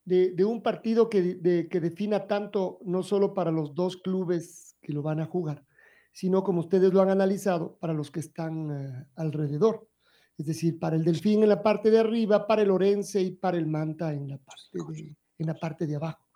de, 0.05 0.43
un 0.43 0.61
partido 0.61 1.09
que, 1.09 1.39
que 1.69 1.79
defina 1.79 2.27
tanto 2.27 2.79
no 2.83 3.03
solo 3.03 3.33
para 3.33 3.51
los 3.51 3.73
dos 3.73 3.95
clubes 3.97 4.75
que 4.81 4.91
lo 4.91 5.01
van 5.01 5.21
a 5.21 5.25
jugar, 5.25 5.65
sino 6.11 6.43
como 6.43 6.59
ustedes 6.59 6.91
lo 6.91 7.01
han 7.01 7.09
analizado, 7.09 7.77
para 7.79 7.93
los 7.93 8.11
que 8.11 8.19
están 8.19 8.69
uh, 8.69 9.05
alrededor 9.15 9.87
es 10.37 10.45
decir, 10.45 10.79
para 10.79 10.95
el 10.95 11.03
Delfín 11.03 11.43
en 11.43 11.49
la 11.49 11.61
parte 11.61 11.91
de 11.91 11.99
arriba, 11.99 12.47
para 12.47 12.61
el 12.61 12.71
Orense 12.71 13.21
y 13.21 13.31
para 13.31 13.57
el 13.57 13.67
Manta 13.67 14.13
en 14.13 14.29
la 14.29 14.37
parte 14.37 14.79
de, 14.91 15.15
en 15.37 15.47
la 15.47 15.53
parte 15.53 15.85
de 15.85 15.95
abajo. 15.95 16.27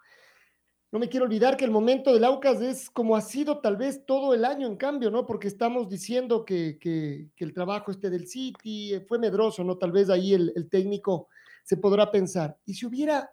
No 0.90 1.00
me 1.00 1.10
quiero 1.10 1.26
olvidar 1.26 1.58
que 1.58 1.66
el 1.66 1.72
momento 1.72 2.14
del 2.14 2.24
Aucas 2.24 2.62
es 2.62 2.90
como 2.90 3.16
ha 3.16 3.22
sido 3.22 3.60
tal 3.60 3.76
vez 3.76 4.06
todo 4.06 4.34
el 4.34 4.46
año, 4.46 4.68
en 4.68 4.78
cambio, 4.78 5.12
¿no? 5.12 5.26
Porque 5.26 5.50
estamos 5.50 5.90
diciendo 5.90 6.46
que, 6.46 6.78
que, 6.80 7.30
que 7.36 7.44
el 7.44 7.54
trabajo 7.54 7.92
este 7.92 8.10
del 8.10 8.28
City 8.28 8.94
fue 9.06 9.20
medroso, 9.20 9.64
¿no? 9.66 9.78
Tal 9.78 9.92
vez 9.92 10.10
ahí 10.10 10.34
el, 10.34 10.54
el 10.56 10.70
técnico 10.70 11.28
se 11.64 11.76
podrá 11.76 12.10
pensar. 12.10 12.58
¿Y 12.66 12.74
si 12.74 12.86
hubiera 12.86 13.30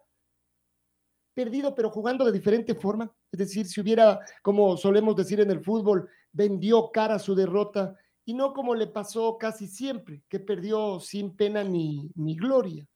perdido, 1.33 1.75
pero 1.75 1.91
jugando 1.91 2.25
de 2.25 2.33
diferente 2.33 2.75
forma? 2.75 3.15
Es 3.31 3.39
decir, 3.39 3.67
si 3.67 3.81
hubiera, 3.81 4.19
como 4.43 4.77
solemos 4.77 5.15
decir 5.15 5.41
en 5.41 5.51
el 5.53 5.61
fútbol, 5.61 6.09
vendió 6.33 6.91
cara 6.91 7.15
a 7.15 7.21
su 7.21 7.37
derrota 7.37 7.97
y 8.25 8.35
no 8.35 8.53
como 8.53 8.75
le 8.75 8.87
pasó 8.87 9.37
casi 9.39 9.67
siempre, 9.67 10.23
que 10.29 10.41
perdió 10.41 11.01
sin 11.01 11.37
pena 11.37 11.63
ni, 11.63 12.11
ni 12.15 12.37
gloria. 12.37 12.87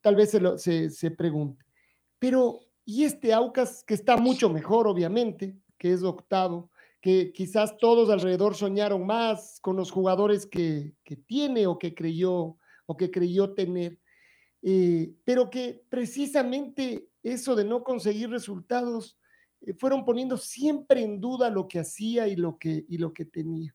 Tal 0.00 0.14
vez 0.14 0.30
se, 0.30 0.40
lo, 0.40 0.58
se, 0.58 0.90
se 0.90 1.10
pregunte. 1.10 1.64
Pero, 2.18 2.60
¿y 2.84 3.04
este 3.04 3.32
Aucas 3.32 3.82
que 3.84 3.94
está 3.94 4.16
mucho 4.16 4.50
mejor, 4.50 4.86
obviamente, 4.86 5.56
que 5.78 5.92
es 5.92 6.02
octavo, 6.02 6.70
que 7.00 7.32
quizás 7.32 7.76
todos 7.78 8.10
alrededor 8.10 8.54
soñaron 8.54 9.06
más 9.06 9.58
con 9.60 9.76
los 9.76 9.90
jugadores 9.90 10.46
que, 10.46 10.94
que 11.04 11.16
tiene 11.16 11.66
o 11.66 11.78
que 11.78 11.94
creyó 11.94 12.56
o 12.86 12.96
que 12.96 13.10
creyó 13.10 13.52
tener, 13.54 13.98
eh, 14.62 15.12
pero 15.24 15.50
que 15.50 15.84
precisamente 15.88 17.08
eso 17.22 17.54
de 17.54 17.64
no 17.64 17.84
conseguir 17.84 18.30
resultados 18.30 19.18
eh, 19.60 19.74
fueron 19.74 20.04
poniendo 20.04 20.36
siempre 20.36 21.02
en 21.02 21.20
duda 21.20 21.50
lo 21.50 21.68
que 21.68 21.78
hacía 21.78 22.26
y 22.28 22.36
lo 22.36 22.58
que, 22.58 22.84
y 22.88 22.98
lo 22.98 23.12
que 23.12 23.24
tenía. 23.24 23.74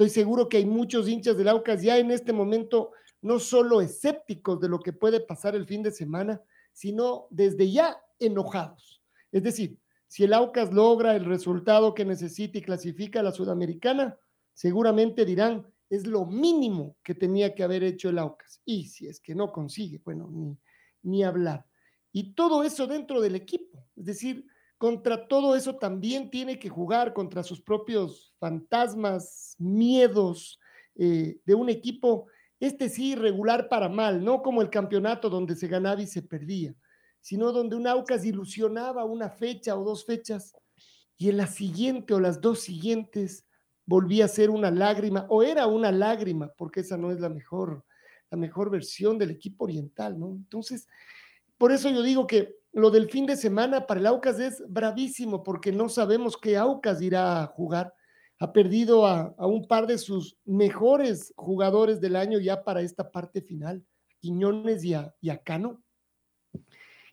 Estoy 0.00 0.22
seguro 0.22 0.48
que 0.48 0.56
hay 0.56 0.64
muchos 0.64 1.10
hinchas 1.10 1.36
del 1.36 1.48
Aucas 1.48 1.82
ya 1.82 1.98
en 1.98 2.10
este 2.10 2.32
momento, 2.32 2.92
no 3.20 3.38
solo 3.38 3.82
escépticos 3.82 4.58
de 4.58 4.66
lo 4.66 4.80
que 4.80 4.94
puede 4.94 5.20
pasar 5.20 5.54
el 5.54 5.66
fin 5.66 5.82
de 5.82 5.92
semana, 5.92 6.40
sino 6.72 7.26
desde 7.28 7.70
ya 7.70 7.98
enojados. 8.18 9.02
Es 9.30 9.42
decir, 9.42 9.78
si 10.08 10.24
el 10.24 10.32
Aucas 10.32 10.72
logra 10.72 11.14
el 11.14 11.26
resultado 11.26 11.92
que 11.92 12.06
necesita 12.06 12.56
y 12.56 12.62
clasifica 12.62 13.20
a 13.20 13.22
la 13.22 13.32
Sudamericana, 13.32 14.16
seguramente 14.54 15.26
dirán, 15.26 15.66
es 15.90 16.06
lo 16.06 16.24
mínimo 16.24 16.96
que 17.04 17.14
tenía 17.14 17.54
que 17.54 17.62
haber 17.62 17.84
hecho 17.84 18.08
el 18.08 18.20
Aucas. 18.20 18.62
Y 18.64 18.86
si 18.86 19.06
es 19.06 19.20
que 19.20 19.34
no 19.34 19.52
consigue, 19.52 20.00
bueno, 20.02 20.30
ni, 20.32 20.56
ni 21.02 21.24
hablar. 21.24 21.66
Y 22.10 22.32
todo 22.32 22.64
eso 22.64 22.86
dentro 22.86 23.20
del 23.20 23.34
equipo. 23.34 23.86
Es 23.96 24.06
decir, 24.06 24.46
contra 24.80 25.28
todo 25.28 25.56
eso 25.56 25.76
también 25.76 26.30
tiene 26.30 26.58
que 26.58 26.70
jugar 26.70 27.12
contra 27.12 27.42
sus 27.42 27.60
propios 27.60 28.32
fantasmas, 28.38 29.54
miedos 29.58 30.58
eh, 30.94 31.38
de 31.44 31.54
un 31.54 31.68
equipo, 31.68 32.28
este 32.60 32.88
sí, 32.88 33.14
regular 33.14 33.68
para 33.68 33.90
mal, 33.90 34.24
no 34.24 34.40
como 34.40 34.62
el 34.62 34.70
campeonato 34.70 35.28
donde 35.28 35.54
se 35.54 35.68
ganaba 35.68 36.00
y 36.00 36.06
se 36.06 36.22
perdía, 36.22 36.74
sino 37.20 37.52
donde 37.52 37.76
un 37.76 37.86
Aucas 37.86 38.24
ilusionaba 38.24 39.04
una 39.04 39.28
fecha 39.28 39.76
o 39.76 39.84
dos 39.84 40.06
fechas 40.06 40.54
y 41.18 41.28
en 41.28 41.36
la 41.36 41.46
siguiente 41.46 42.14
o 42.14 42.18
las 42.18 42.40
dos 42.40 42.60
siguientes 42.60 43.44
volvía 43.84 44.24
a 44.24 44.28
ser 44.28 44.48
una 44.48 44.70
lágrima 44.70 45.26
o 45.28 45.42
era 45.42 45.66
una 45.66 45.92
lágrima, 45.92 46.54
porque 46.56 46.80
esa 46.80 46.96
no 46.96 47.10
es 47.10 47.20
la 47.20 47.28
mejor, 47.28 47.84
la 48.30 48.38
mejor 48.38 48.70
versión 48.70 49.18
del 49.18 49.32
equipo 49.32 49.64
oriental, 49.64 50.18
¿no? 50.18 50.30
Entonces, 50.30 50.88
por 51.58 51.70
eso 51.70 51.90
yo 51.90 52.02
digo 52.02 52.26
que 52.26 52.59
lo 52.72 52.90
del 52.90 53.10
fin 53.10 53.26
de 53.26 53.36
semana 53.36 53.86
para 53.86 54.00
el 54.00 54.06
Aucas 54.06 54.38
es 54.38 54.62
bravísimo 54.68 55.42
porque 55.42 55.72
no 55.72 55.88
sabemos 55.88 56.36
qué 56.36 56.56
Aucas 56.56 57.02
irá 57.02 57.42
a 57.42 57.46
jugar. 57.46 57.92
Ha 58.38 58.52
perdido 58.52 59.06
a, 59.06 59.34
un 59.38 59.66
par 59.66 59.86
de 59.86 59.98
sus 59.98 60.38
mejores 60.44 61.32
jugadores 61.36 62.00
del 62.00 62.16
año 62.16 62.38
ya 62.38 62.62
para 62.64 62.80
esta 62.80 63.10
parte 63.10 63.42
final, 63.42 63.84
Quiñones 64.20 64.84
y 64.84 64.94
a, 64.94 65.14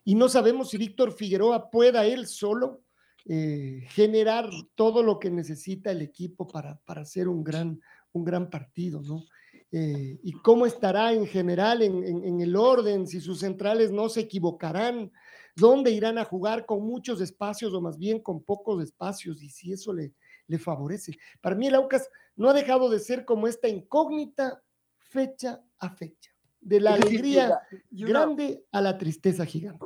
y 0.04 0.14
no 0.14 0.28
sabemos 0.30 0.70
si 0.70 0.78
Víctor 0.78 1.12
Figueroa 1.12 1.70
pueda 1.70 2.06
él 2.06 2.26
solo 2.26 2.80
eh, 3.26 3.84
generar 3.90 4.48
todo 4.74 5.02
lo 5.02 5.18
que 5.18 5.30
necesita 5.30 5.90
el 5.90 6.00
equipo 6.00 6.46
para, 6.46 6.80
para 6.86 7.02
hacer 7.02 7.28
un 7.28 7.44
gran, 7.44 7.78
un 8.12 8.24
gran 8.24 8.48
partido, 8.48 9.02
¿no? 9.02 9.26
Eh, 9.70 10.18
y 10.22 10.32
cómo 10.32 10.64
estará 10.64 11.12
en 11.12 11.26
general 11.26 11.82
en, 11.82 12.02
en, 12.24 12.40
el 12.40 12.56
orden, 12.56 13.06
si 13.06 13.20
sus 13.20 13.40
centrales 13.40 13.90
no 13.90 14.08
se 14.08 14.20
equivocarán, 14.20 15.12
dónde 15.58 15.90
irán 15.90 16.18
a 16.18 16.24
jugar 16.24 16.66
con 16.66 16.82
muchos 16.82 17.20
espacios 17.20 17.74
o 17.74 17.80
más 17.80 17.98
bien 17.98 18.20
con 18.20 18.42
pocos 18.42 18.82
espacios 18.82 19.42
y 19.42 19.50
si 19.50 19.72
eso 19.72 19.92
le, 19.92 20.14
le 20.46 20.58
favorece. 20.58 21.16
Para 21.40 21.56
mí 21.56 21.66
el 21.66 21.74
Aucas 21.74 22.08
no 22.36 22.48
ha 22.48 22.52
dejado 22.52 22.88
de 22.88 22.98
ser 23.00 23.24
como 23.24 23.46
esta 23.48 23.68
incógnita 23.68 24.62
fecha 24.98 25.62
a 25.78 25.90
fecha, 25.90 26.30
de 26.60 26.80
la 26.80 26.94
alegría 26.94 27.60
grande 27.90 28.64
a 28.72 28.80
la 28.80 28.98
tristeza 28.98 29.44
gigante. 29.44 29.84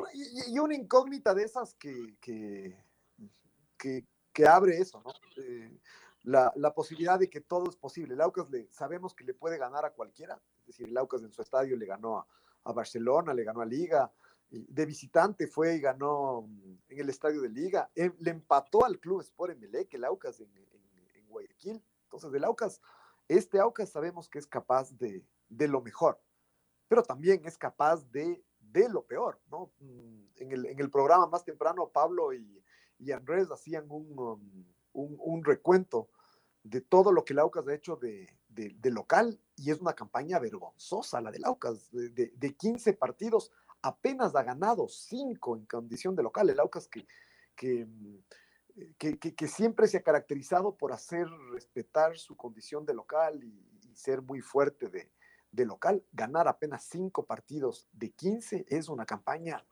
Y, 0.49 0.59
una 0.59 0.75
incógnita 0.75 1.35
de 1.35 1.45
esas 1.45 1.75
que, 1.75 2.17
que, 2.21 2.77
que, 4.33 4.47
abre 4.47 4.79
eso, 4.79 5.03
¿no? 5.05 5.13
Eh, 5.43 5.79
la, 6.25 6.53
la, 6.57 6.73
posibilidad 6.73 7.19
de 7.19 7.29
que 7.29 7.41
todo 7.41 7.69
es 7.69 7.77
posible. 7.77 8.15
El 8.15 8.21
Aucas 8.21 8.49
le, 8.51 8.69
sabemos 8.71 9.15
que 9.15 9.25
le 9.25 9.35
puede 9.35 9.59
ganar 9.59 9.85
a 9.85 9.93
cualquiera, 9.93 10.41
es 10.61 10.67
decir, 10.67 10.89
el 10.89 10.97
Aucas 10.97 11.23
en 11.23 11.33
su 11.33 11.43
estadio 11.43 11.77
le 11.77 11.87
ganó 11.87 12.19
a, 12.19 12.27
a 12.65 12.73
Barcelona, 12.73 13.35
le 13.35 13.45
ganó 13.45 13.61
a 13.61 13.67
Liga, 13.67 14.11
de 14.53 14.87
visitante 14.87 15.47
fue 15.47 15.77
y 15.77 15.81
ganó 15.81 16.49
en 16.89 17.01
el 17.01 17.09
estadio 17.09 17.41
de 17.41 17.49
Liga. 17.49 17.91
Eh, 17.95 18.13
le 18.21 18.31
empató 18.31 18.85
al 18.85 19.01
club 19.01 19.21
Sport 19.21 19.53
Emelec, 19.53 19.93
el 19.95 20.05
Aucas 20.05 20.41
en, 20.41 20.51
en, 20.55 21.27
Guayaquil. 21.27 21.83
Entonces, 22.05 22.33
el 22.35 22.45
Aucas, 22.45 22.81
este 23.29 23.59
Aucas 23.59 23.89
sabemos 23.89 24.29
que 24.29 24.39
es 24.39 24.47
capaz 24.47 24.93
de, 24.99 25.25
de, 25.49 25.69
lo 25.69 25.81
mejor, 25.81 26.21
pero 26.87 27.03
también 27.03 27.41
es 27.47 27.57
capaz 27.57 28.05
de 28.11 28.45
de 28.73 28.89
lo 28.89 29.05
peor, 29.05 29.41
¿no? 29.51 29.71
Mm, 29.81 30.25
en 30.37 30.53
el, 30.53 30.67
en 30.67 30.81
el 30.81 30.91
programa 30.91 31.27
más 31.27 31.45
temprano, 31.45 31.91
Pablo 31.91 32.33
y, 32.33 32.63
y 32.99 33.13
Andrés 33.13 33.51
hacían 33.51 33.91
un, 33.91 34.19
um, 34.19 34.65
un, 34.93 35.17
un, 35.19 35.45
recuento 35.45 36.09
de 36.63 36.81
todo 36.81 37.13
lo 37.13 37.25
que 37.25 37.33
el 37.33 37.41
Aucas 37.41 37.67
ha 37.69 37.75
hecho 37.75 37.97
de, 37.97 38.29
de, 38.49 38.91
local 38.91 39.41
y 39.57 39.71
es 39.71 39.81
una 39.81 39.95
campaña 39.95 40.39
vergonzosa 40.39 41.21
la 41.21 41.31
del 41.31 41.45
Aucas, 41.45 41.91
de 41.91 42.55
15 42.57 42.93
partidos 42.95 43.51
apenas 43.83 44.35
ha 44.35 44.43
ganado 44.43 44.89
5 44.89 45.57
en 45.57 45.67
condición 45.67 46.15
de 46.15 46.23
local, 46.23 46.49
el 46.49 46.61
Aucas 46.61 46.89
que, 46.89 47.07
que, 47.55 47.87
que, 48.97 49.19
que, 49.19 49.49
siempre 49.49 49.87
se 49.87 49.99
ha 49.99 50.03
caracterizado 50.03 50.77
por 50.77 50.93
hacer 50.93 51.27
respetar 51.51 52.17
su 52.17 52.37
condición 52.37 52.87
de 52.87 52.95
local 52.95 53.43
y, 53.45 53.69
ser 53.95 54.23
muy 54.23 54.41
fuerte 54.41 54.89
de, 54.89 55.13
de 55.51 55.67
local, 55.67 56.03
ganar 56.13 56.49
apenas 56.49 56.85
5 56.85 57.27
partidos 57.27 57.87
de 57.93 58.11
15 58.11 58.65
es 58.69 58.89
una 58.89 59.05
campaña 59.05 59.63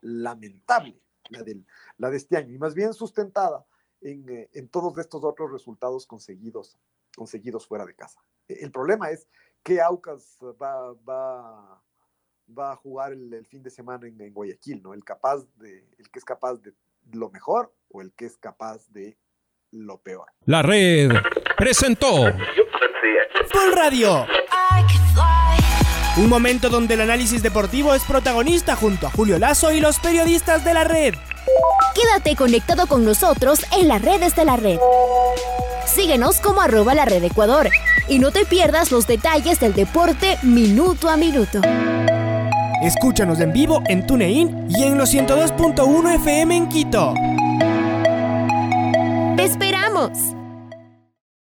lamentable, 0.00 1.00
la, 1.30 1.42
del, 1.44 1.64
la 1.96 2.10
de 2.10 2.16
este 2.16 2.36
año, 2.36 2.54
y 2.54 2.58
más 2.58 2.74
bien 2.74 2.92
sustentada 2.92 3.64
en, 4.00 4.28
eh, 4.28 4.50
en, 4.52 4.68
todos 4.68 4.98
estos 4.98 5.22
otros 5.24 5.52
resultados 5.52 6.06
conseguidos, 6.06 6.76
conseguidos 7.16 7.66
fuera 7.66 7.86
de 7.86 7.94
casa. 7.94 8.20
El 8.48 8.72
problema 8.72 9.10
es 9.10 9.28
que 9.62 9.80
Aucas 9.80 10.38
va, 10.60 10.92
va, 10.94 11.82
va 12.56 12.72
a 12.72 12.76
jugar 12.76 13.12
el, 13.12 13.32
el 13.32 13.46
fin 13.46 13.62
de 13.62 13.70
semana 13.70 14.06
en, 14.06 14.20
en, 14.20 14.32
Guayaquil, 14.32 14.82
¿no? 14.82 14.94
El, 14.94 15.04
capaz 15.04 15.44
de, 15.56 15.84
el 15.98 16.10
que 16.10 16.18
es 16.18 16.24
capaz 16.24 16.54
de 16.54 16.72
lo 17.12 17.30
mejor 17.30 17.72
o 17.90 18.00
el 18.00 18.12
que 18.12 18.26
es 18.26 18.36
capaz 18.36 18.88
de 18.88 19.16
lo 19.70 19.98
peor. 19.98 20.26
La 20.46 20.62
red 20.62 21.10
presentó 21.56 22.32
Full 23.50 23.72
Radio. 23.74 24.26
Un 26.16 26.28
momento 26.28 26.68
donde 26.68 26.94
el 26.94 27.02
análisis 27.02 27.42
deportivo 27.42 27.94
es 27.94 28.02
protagonista 28.02 28.74
junto 28.74 29.06
a 29.06 29.10
Julio 29.10 29.38
Lazo 29.38 29.70
y 29.72 29.80
los 29.80 30.00
periodistas 30.00 30.64
de 30.64 30.74
la 30.74 30.84
red. 30.84 31.14
Quédate 31.94 32.34
conectado 32.34 32.86
con 32.86 33.04
nosotros 33.04 33.60
en 33.78 33.88
las 33.88 34.02
redes 34.02 34.34
de 34.34 34.44
la 34.44 34.56
red. 34.56 34.78
Síguenos 35.86 36.40
como 36.40 36.60
arroba 36.60 36.94
la 36.94 37.04
red 37.04 37.22
Ecuador 37.22 37.68
y 38.08 38.18
no 38.18 38.32
te 38.32 38.44
pierdas 38.46 38.90
los 38.90 39.06
detalles 39.06 39.60
del 39.60 39.74
deporte 39.74 40.38
minuto 40.42 41.08
a 41.08 41.16
minuto. 41.16 41.60
Escúchanos 42.82 43.40
en 43.40 43.52
vivo 43.52 43.82
en 43.88 44.06
TuneIn 44.06 44.68
y 44.68 44.84
en 44.84 44.98
los 44.98 45.12
102.1 45.12 46.14
FM 46.14 46.56
en 46.56 46.68
Quito. 46.68 47.12
¡Te 49.36 49.44
esperamos! 49.44 50.37